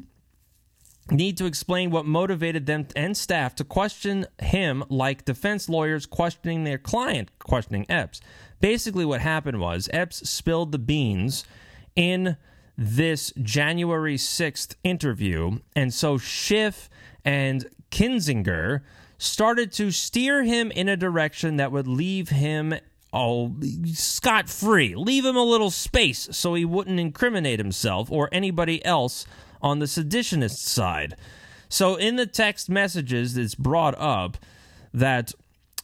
need 1.11 1.37
to 1.37 1.45
explain 1.45 1.91
what 1.91 2.05
motivated 2.05 2.65
them 2.65 2.87
and 2.95 3.15
staff 3.15 3.53
to 3.55 3.63
question 3.63 4.25
him 4.41 4.83
like 4.89 5.23
defense 5.23 5.69
lawyers 5.69 6.07
questioning 6.07 6.63
their 6.63 6.79
client, 6.79 7.29
questioning 7.37 7.85
Epps. 7.87 8.21
Basically, 8.59 9.05
what 9.05 9.21
happened 9.21 9.59
was 9.59 9.87
Epps 9.93 10.27
spilled 10.27 10.71
the 10.71 10.79
beans 10.79 11.45
in 11.95 12.37
this 12.75 13.31
January 13.41 14.17
6th 14.17 14.75
interview, 14.83 15.59
and 15.75 15.93
so 15.93 16.17
Schiff 16.17 16.89
and 17.23 17.67
Kinzinger 17.95 18.81
started 19.17 19.71
to 19.71 19.89
steer 19.89 20.43
him 20.43 20.69
in 20.71 20.89
a 20.89 20.97
direction 20.97 21.55
that 21.55 21.71
would 21.71 21.87
leave 21.87 22.27
him 22.27 22.75
oh, 23.13 23.55
scot 23.93 24.49
free. 24.49 24.93
Leave 24.95 25.23
him 25.23 25.37
a 25.37 25.43
little 25.43 25.71
space 25.71 26.27
so 26.31 26.53
he 26.53 26.65
wouldn't 26.65 26.99
incriminate 26.99 27.57
himself 27.57 28.11
or 28.11 28.27
anybody 28.33 28.83
else 28.83 29.25
on 29.61 29.79
the 29.79 29.85
seditionist 29.85 30.57
side. 30.57 31.15
So 31.69 31.95
in 31.95 32.17
the 32.17 32.25
text 32.25 32.69
messages, 32.69 33.37
it's 33.37 33.55
brought 33.55 33.97
up 33.97 34.37
that 34.93 35.31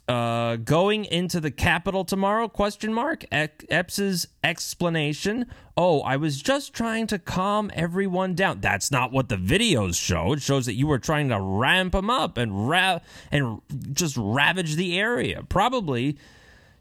uh, 0.08 0.58
going 0.58 1.06
into 1.06 1.40
the 1.40 1.52
Capitol 1.52 2.04
tomorrow? 2.04 2.48
Question 2.48 2.94
mark. 2.94 3.26
Epps's 3.32 4.28
explanation. 4.44 5.46
Oh, 5.78 6.02
I 6.02 6.18
was 6.18 6.42
just 6.42 6.74
trying 6.74 7.08
to 7.08 7.20
calm 7.20 7.72
everyone 7.74 8.36
down. 8.36 8.62
That's 8.62 8.92
not 8.92 9.12
what 9.12 9.30
the 9.30 9.38
videos 9.38 10.02
show. 10.02 10.34
It 10.34 10.42
shows 10.42 10.66
that 10.66 10.76
you 10.76 10.88
were 10.88 11.00
trying 11.00 11.30
to 11.30 11.40
ramp 11.40 11.94
them 11.94 12.10
up 12.10 12.38
and 12.38 12.68
ra- 12.68 13.00
and 13.32 13.62
just 13.94 14.18
ravage 14.18 14.76
the 14.76 15.00
area. 15.00 15.44
Probably 15.48 16.18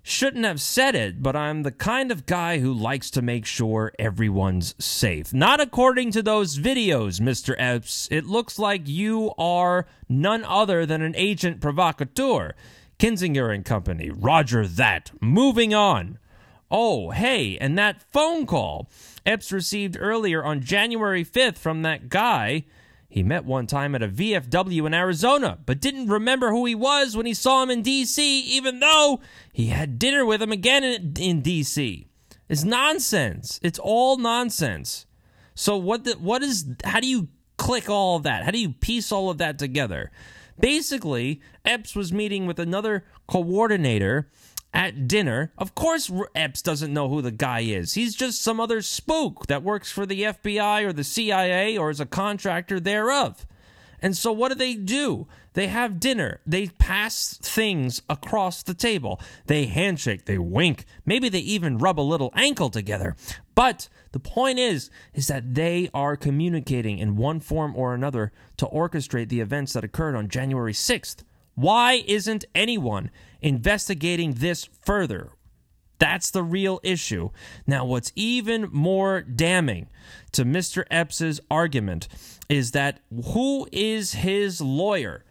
Shouldn't 0.02 0.46
have 0.46 0.62
said 0.62 0.94
it, 0.94 1.22
but 1.22 1.36
I'm 1.36 1.62
the 1.62 1.70
kind 1.70 2.10
of 2.10 2.24
guy 2.24 2.58
who 2.58 2.72
likes 2.72 3.10
to 3.10 3.22
make 3.22 3.44
sure 3.44 3.92
everyone's 3.98 4.74
safe. 4.82 5.34
Not 5.34 5.60
according 5.60 6.12
to 6.12 6.22
those 6.22 6.58
videos, 6.58 7.20
Mr. 7.20 7.54
Epps. 7.58 8.08
It 8.10 8.24
looks 8.24 8.58
like 8.58 8.88
you 8.88 9.32
are 9.36 9.86
none 10.08 10.42
other 10.44 10.86
than 10.86 11.02
an 11.02 11.14
agent 11.16 11.60
provocateur. 11.60 12.54
Kinzinger 13.00 13.52
and 13.52 13.64
Company. 13.64 14.10
Roger 14.10 14.66
that. 14.66 15.10
Moving 15.20 15.74
on. 15.74 16.18
Oh, 16.70 17.10
hey, 17.10 17.58
and 17.58 17.76
that 17.76 18.04
phone 18.12 18.46
call 18.46 18.88
Epps 19.26 19.50
received 19.50 19.96
earlier 19.98 20.44
on 20.44 20.60
January 20.60 21.24
5th 21.24 21.58
from 21.58 21.82
that 21.82 22.08
guy 22.08 22.64
he 23.10 23.24
met 23.24 23.44
one 23.44 23.66
time 23.66 23.96
at 23.96 24.04
a 24.04 24.08
VFW 24.08 24.86
in 24.86 24.94
Arizona, 24.94 25.58
but 25.66 25.80
didn't 25.80 26.06
remember 26.06 26.50
who 26.50 26.64
he 26.64 26.76
was 26.76 27.16
when 27.16 27.26
he 27.26 27.34
saw 27.34 27.64
him 27.64 27.70
in 27.70 27.82
DC, 27.82 28.18
even 28.18 28.78
though 28.78 29.20
he 29.52 29.66
had 29.66 29.98
dinner 29.98 30.24
with 30.24 30.40
him 30.40 30.52
again 30.52 30.84
in, 30.84 31.14
in 31.18 31.42
DC. 31.42 32.06
It's 32.48 32.62
nonsense. 32.62 33.58
It's 33.64 33.80
all 33.80 34.16
nonsense. 34.16 35.06
So 35.56 35.76
what 35.76 36.04
the, 36.04 36.12
what 36.12 36.42
is 36.44 36.66
how 36.84 37.00
do 37.00 37.08
you 37.08 37.28
click 37.58 37.90
all 37.90 38.16
of 38.16 38.22
that? 38.22 38.44
How 38.44 38.52
do 38.52 38.58
you 38.58 38.70
piece 38.70 39.10
all 39.10 39.28
of 39.28 39.38
that 39.38 39.58
together? 39.58 40.12
Basically, 40.60 41.40
Epps 41.64 41.94
was 41.94 42.12
meeting 42.12 42.46
with 42.46 42.58
another 42.58 43.04
coordinator 43.26 44.28
at 44.72 45.08
dinner. 45.08 45.52
Of 45.58 45.74
course, 45.74 46.10
Epps 46.34 46.62
doesn't 46.62 46.92
know 46.92 47.08
who 47.08 47.22
the 47.22 47.30
guy 47.30 47.60
is. 47.60 47.94
He's 47.94 48.14
just 48.14 48.42
some 48.42 48.60
other 48.60 48.82
spook 48.82 49.46
that 49.46 49.62
works 49.62 49.90
for 49.90 50.06
the 50.06 50.22
FBI 50.22 50.84
or 50.84 50.92
the 50.92 51.04
CIA 51.04 51.76
or 51.76 51.90
is 51.90 52.00
a 52.00 52.06
contractor 52.06 52.78
thereof. 52.78 53.46
And 54.02 54.16
so, 54.16 54.32
what 54.32 54.48
do 54.48 54.54
they 54.54 54.74
do? 54.74 55.26
They 55.52 55.66
have 55.66 56.00
dinner. 56.00 56.40
They 56.46 56.68
pass 56.68 57.36
things 57.42 58.00
across 58.08 58.62
the 58.62 58.72
table. 58.72 59.20
They 59.46 59.66
handshake. 59.66 60.24
They 60.24 60.38
wink. 60.38 60.86
Maybe 61.04 61.28
they 61.28 61.40
even 61.40 61.78
rub 61.78 61.98
a 61.98 62.02
little 62.02 62.32
ankle 62.34 62.70
together. 62.70 63.16
But 63.60 63.90
the 64.12 64.18
point 64.18 64.58
is, 64.58 64.88
is 65.12 65.26
that 65.26 65.54
they 65.54 65.90
are 65.92 66.16
communicating 66.16 66.96
in 66.96 67.18
one 67.18 67.40
form 67.40 67.76
or 67.76 67.92
another 67.92 68.32
to 68.56 68.64
orchestrate 68.64 69.28
the 69.28 69.40
events 69.40 69.74
that 69.74 69.84
occurred 69.84 70.16
on 70.16 70.28
January 70.28 70.72
6th. 70.72 71.24
Why 71.56 72.02
isn't 72.06 72.46
anyone 72.54 73.10
investigating 73.42 74.32
this 74.32 74.66
further? 74.80 75.32
That's 75.98 76.30
the 76.30 76.42
real 76.42 76.80
issue. 76.82 77.32
Now, 77.66 77.84
what's 77.84 78.12
even 78.16 78.70
more 78.72 79.20
damning 79.20 79.90
to 80.32 80.46
Mr. 80.46 80.84
Epps's 80.90 81.38
argument 81.50 82.08
is 82.48 82.70
that 82.70 83.00
who 83.34 83.68
is 83.72 84.14
his 84.14 84.62
lawyer? 84.62 85.22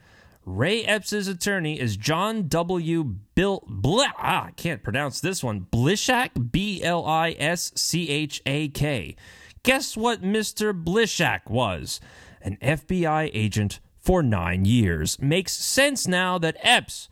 Ray 0.49 0.83
Epps's 0.83 1.27
attorney 1.27 1.79
is 1.79 1.95
John 1.95 2.47
W. 2.47 3.03
Bill 3.03 3.63
Blah, 3.67 4.07
ah, 4.17 4.45
I 4.47 4.51
can't 4.51 4.81
pronounce 4.81 5.21
this 5.21 5.43
one. 5.43 5.67
Blischak, 5.71 6.51
B 6.51 6.81
L 6.83 7.05
I 7.05 7.35
S 7.37 7.71
C 7.75 8.09
H 8.09 8.41
A 8.47 8.67
K. 8.69 9.15
Guess 9.61 9.95
what 9.95 10.23
Mr. 10.23 10.73
Blischak 10.73 11.47
was? 11.47 12.01
An 12.41 12.57
FBI 12.63 13.29
agent 13.31 13.79
for 13.99 14.23
nine 14.23 14.65
years. 14.65 15.21
Makes 15.21 15.53
sense 15.53 16.07
now 16.07 16.39
that 16.39 16.57
Epps 16.61 17.09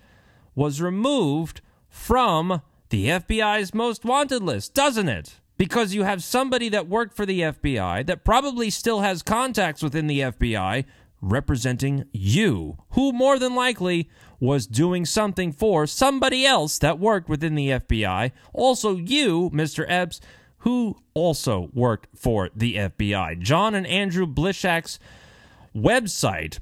was 0.56 0.82
removed 0.82 1.62
from 1.90 2.64
the 2.90 3.06
FBI's 3.06 3.72
most 3.72 4.04
wanted 4.04 4.42
list, 4.42 4.74
doesn't 4.74 5.10
it? 5.10 5.36
Because 5.58 5.94
you 5.94 6.04
have 6.04 6.24
somebody 6.24 6.70
that 6.70 6.88
worked 6.88 7.16
for 7.16 7.26
the 7.26 7.42
FBI 7.42 8.04
that 8.08 8.26
probably 8.26 8.72
still 8.72 9.02
has 9.02 9.22
contacts 9.22 9.84
within 9.84 10.08
the 10.08 10.22
FBI 10.22 10.86
representing 11.22 12.06
you, 12.12 12.78
who 12.92 13.12
more 13.12 13.40
than 13.40 13.56
likely 13.56 14.10
was 14.40 14.68
doing 14.68 15.06
something 15.06 15.52
for 15.52 15.88
somebody 15.88 16.46
else 16.46 16.78
that 16.80 17.00
worked 17.00 17.28
within 17.28 17.56
the 17.56 17.70
FBI. 17.70 18.32
Also, 18.54 18.96
you, 18.96 19.50
Mr. 19.52 19.86
Epps, 19.88 20.22
who 20.60 20.98
also 21.14 21.70
worked 21.74 22.08
for 22.16 22.50
the 22.56 22.76
FBI. 22.76 23.40
John 23.40 23.74
and 23.74 23.88
Andrew 23.88 24.28
Blischak's 24.28 25.00
website 25.76 26.60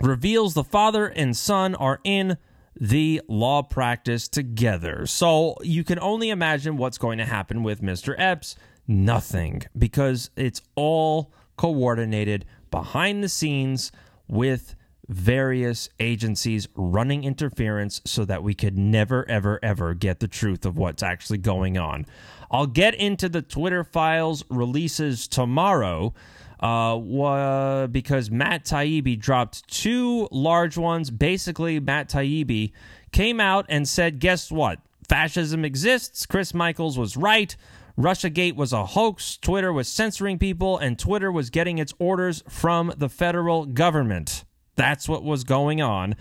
reveals 0.00 0.54
the 0.54 0.64
father 0.64 1.06
and 1.06 1.36
son 1.36 1.74
are 1.74 2.00
in 2.04 2.38
the 2.80 3.20
law 3.28 3.62
practice 3.62 4.28
together. 4.28 5.04
So 5.06 5.56
you 5.62 5.82
can 5.84 5.98
only 5.98 6.30
imagine 6.30 6.76
what's 6.76 6.98
going 6.98 7.18
to 7.18 7.24
happen 7.24 7.62
with 7.62 7.82
Mr. 7.82 8.14
Epps. 8.16 8.56
Nothing, 8.86 9.62
because 9.76 10.30
it's 10.36 10.62
all 10.74 11.32
coordinated 11.56 12.46
behind 12.70 13.22
the 13.22 13.28
scenes 13.28 13.92
with 14.26 14.74
various 15.08 15.88
agencies 15.98 16.68
running 16.74 17.24
interference 17.24 18.00
so 18.04 18.24
that 18.26 18.42
we 18.42 18.54
could 18.54 18.76
never, 18.76 19.28
ever, 19.28 19.58
ever 19.62 19.94
get 19.94 20.20
the 20.20 20.28
truth 20.28 20.66
of 20.66 20.76
what's 20.76 21.02
actually 21.02 21.38
going 21.38 21.78
on. 21.78 22.04
I'll 22.50 22.66
get 22.66 22.94
into 22.94 23.28
the 23.28 23.42
Twitter 23.42 23.84
files 23.84 24.44
releases 24.50 25.26
tomorrow 25.26 26.12
uh, 26.60 27.86
because 27.86 28.30
Matt 28.30 28.64
Taibbi 28.64 29.18
dropped 29.18 29.66
two 29.68 30.28
large 30.30 30.76
ones. 30.76 31.10
Basically, 31.10 31.80
Matt 31.80 32.10
Taibbi 32.10 32.72
came 33.12 33.40
out 33.40 33.66
and 33.68 33.88
said, 33.88 34.18
guess 34.18 34.50
what? 34.50 34.80
Fascism 35.08 35.64
exists. 35.64 36.26
Chris 36.26 36.52
Michaels 36.52 36.98
was 36.98 37.16
right. 37.16 37.56
Russiagate 37.98 38.54
was 38.54 38.72
a 38.72 38.86
hoax. 38.86 39.36
Twitter 39.36 39.72
was 39.72 39.88
censoring 39.88 40.38
people, 40.38 40.78
and 40.78 40.98
Twitter 40.98 41.32
was 41.32 41.50
getting 41.50 41.78
its 41.78 41.92
orders 41.98 42.44
from 42.48 42.92
the 42.96 43.08
federal 43.08 43.66
government. 43.66 44.44
That's 44.76 45.08
what 45.08 45.24
was 45.24 45.42
going 45.42 45.82
on. 45.82 46.14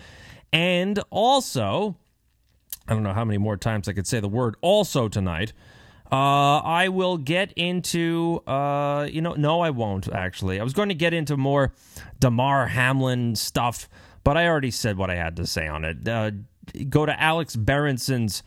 And 0.52 1.00
also, 1.12 1.96
I 2.88 2.94
don't 2.94 3.04
know 3.04 3.14
how 3.14 3.26
many 3.26 3.38
more 3.38 3.58
times 3.58 3.88
I 3.88 3.94
could 3.94 4.08
say 4.08 4.20
the 4.20 4.28
word 4.28 4.56
also 4.62 5.08
tonight. 5.08 5.54
Uh, 6.12 6.60
I 6.60 6.88
will 6.88 7.18
get 7.18 7.52
into, 7.54 8.42
uh, 8.48 9.08
you 9.12 9.22
know, 9.22 9.34
no, 9.34 9.60
I 9.60 9.70
won't 9.70 10.12
actually. 10.12 10.60
I 10.60 10.64
was 10.64 10.74
going 10.74 10.90
to 10.90 10.96
get 10.96 11.14
into 11.14 11.38
more 11.38 11.74
Damar 12.20 12.68
Hamlin 12.68 13.36
stuff, 13.36 13.90
but 14.24 14.38
I 14.38 14.48
already 14.48 14.72
said 14.72 14.98
what 14.98 15.12
I 15.12 15.16
had 15.16 15.36
to 15.36 15.46
say 15.46 15.68
on 15.68 15.84
it. 15.84 16.08
Uh, 16.08 16.32
go 16.90 17.06
to 17.06 17.22
Alex 17.22 17.56
Berenson's 17.56 18.42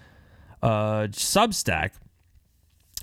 uh, 0.63 1.09
Substack, 1.11 1.93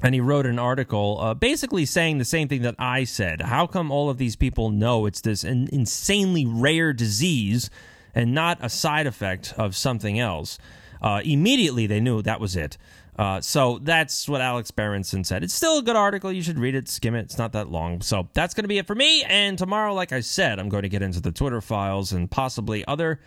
and 0.04 0.14
he 0.14 0.22
wrote 0.22 0.46
an 0.46 0.60
article 0.60 1.18
uh, 1.20 1.34
basically 1.34 1.86
saying 1.86 2.18
the 2.18 2.26
same 2.26 2.48
thing 2.48 2.62
that 2.62 2.76
I 2.78 3.04
said. 3.04 3.42
How 3.42 3.66
come 3.66 3.92
all 3.92 4.10
of 4.10 4.18
these 4.18 4.36
people 4.36 4.70
know 4.70 5.06
it's 5.06 5.22
this 5.22 5.44
in- 5.44 5.70
insanely 5.72 6.46
rare 6.46 6.94
disease 6.94 7.70
and 8.14 8.34
not 8.34 8.60
a 8.62 8.70
side 8.70 9.08
effect 9.08 9.54
of 9.58 9.76
something 9.76 10.20
else? 10.20 10.60
Uh, 11.02 11.22
immediately, 11.24 11.88
they 11.88 12.00
knew 12.00 12.22
that 12.22 12.40
was 12.40 12.56
it. 12.56 12.78
Uh, 13.18 13.42
so 13.42 13.80
that's 13.82 14.30
what 14.30 14.42
Alex 14.42 14.70
Berenson 14.70 15.24
said. 15.24 15.44
It's 15.44 15.54
still 15.54 15.80
a 15.80 15.82
good 15.82 15.96
article. 15.96 16.32
You 16.32 16.44
should 16.44 16.60
read 16.60 16.76
it, 16.76 16.88
skim 16.88 17.16
it. 17.16 17.22
It's 17.22 17.38
not 17.38 17.52
that 17.54 17.72
long. 17.72 18.02
So 18.02 18.30
that's 18.34 18.54
going 18.54 18.64
to 18.64 18.68
be 18.68 18.78
it 18.78 18.86
for 18.86 18.94
me. 18.94 19.24
And 19.24 19.58
tomorrow, 19.58 19.94
like 19.96 20.12
I 20.12 20.20
said, 20.20 20.60
I'm 20.60 20.70
going 20.70 20.84
to 20.84 20.90
get 20.90 21.02
into 21.02 21.20
the 21.20 21.32
Twitter 21.32 21.60
files 21.60 22.12
and 22.12 22.30
possibly 22.30 22.86
other 22.86 23.20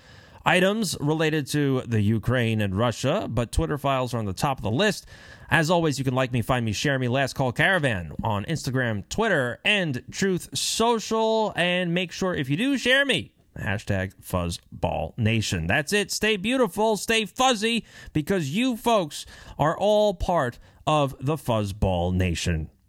items 0.45 0.97
related 1.01 1.47
to 1.49 1.83
the 1.87 2.01
Ukraine 2.01 2.61
and 2.61 2.77
Russia. 2.77 3.27
But 3.29 3.53
Twitter 3.53 3.79
files 3.79 4.15
are 4.15 4.19
on 4.19 4.25
the 4.25 4.33
top 4.33 4.59
of 4.59 4.63
the 4.63 4.71
list. 4.71 5.07
As 5.51 5.71
always, 5.71 5.99
you 5.99 6.05
can 6.05 6.15
like 6.15 6.33
me, 6.33 6.43
find 6.43 6.65
me, 6.65 6.73
share 6.73 6.99
me, 6.99 7.09
Last 7.09 7.35
Call 7.35 7.53
Caravan 7.53 8.13
on 8.23 8.45
Instagram, 8.45 9.09
Twitter, 9.09 9.59
and 9.65 10.03
Truth 10.11 10.57
Social. 10.57 11.53
And 11.57 11.93
make 11.93 12.13
sure 12.13 12.35
if 12.35 12.49
you 12.49 12.57
do 12.57 12.79
share 12.79 13.05
me, 13.05 13.33
Hashtag 13.59 14.15
Fuzzball 14.23 15.19
Nation. 15.19 15.67
That's 15.67 15.93
it. 15.93 16.13
Stay 16.13 16.37
beautiful, 16.37 16.97
stay 16.97 17.27
fuzzy, 17.27 17.85
because 18.13 18.51
you 18.51 18.77
folks 18.77 19.27
are 19.59 19.77
all 19.77 20.15
part 20.15 20.59
of 20.87 21.17
the 21.21 21.37
Fuzzball 21.37 22.15
Nation. 22.15 22.71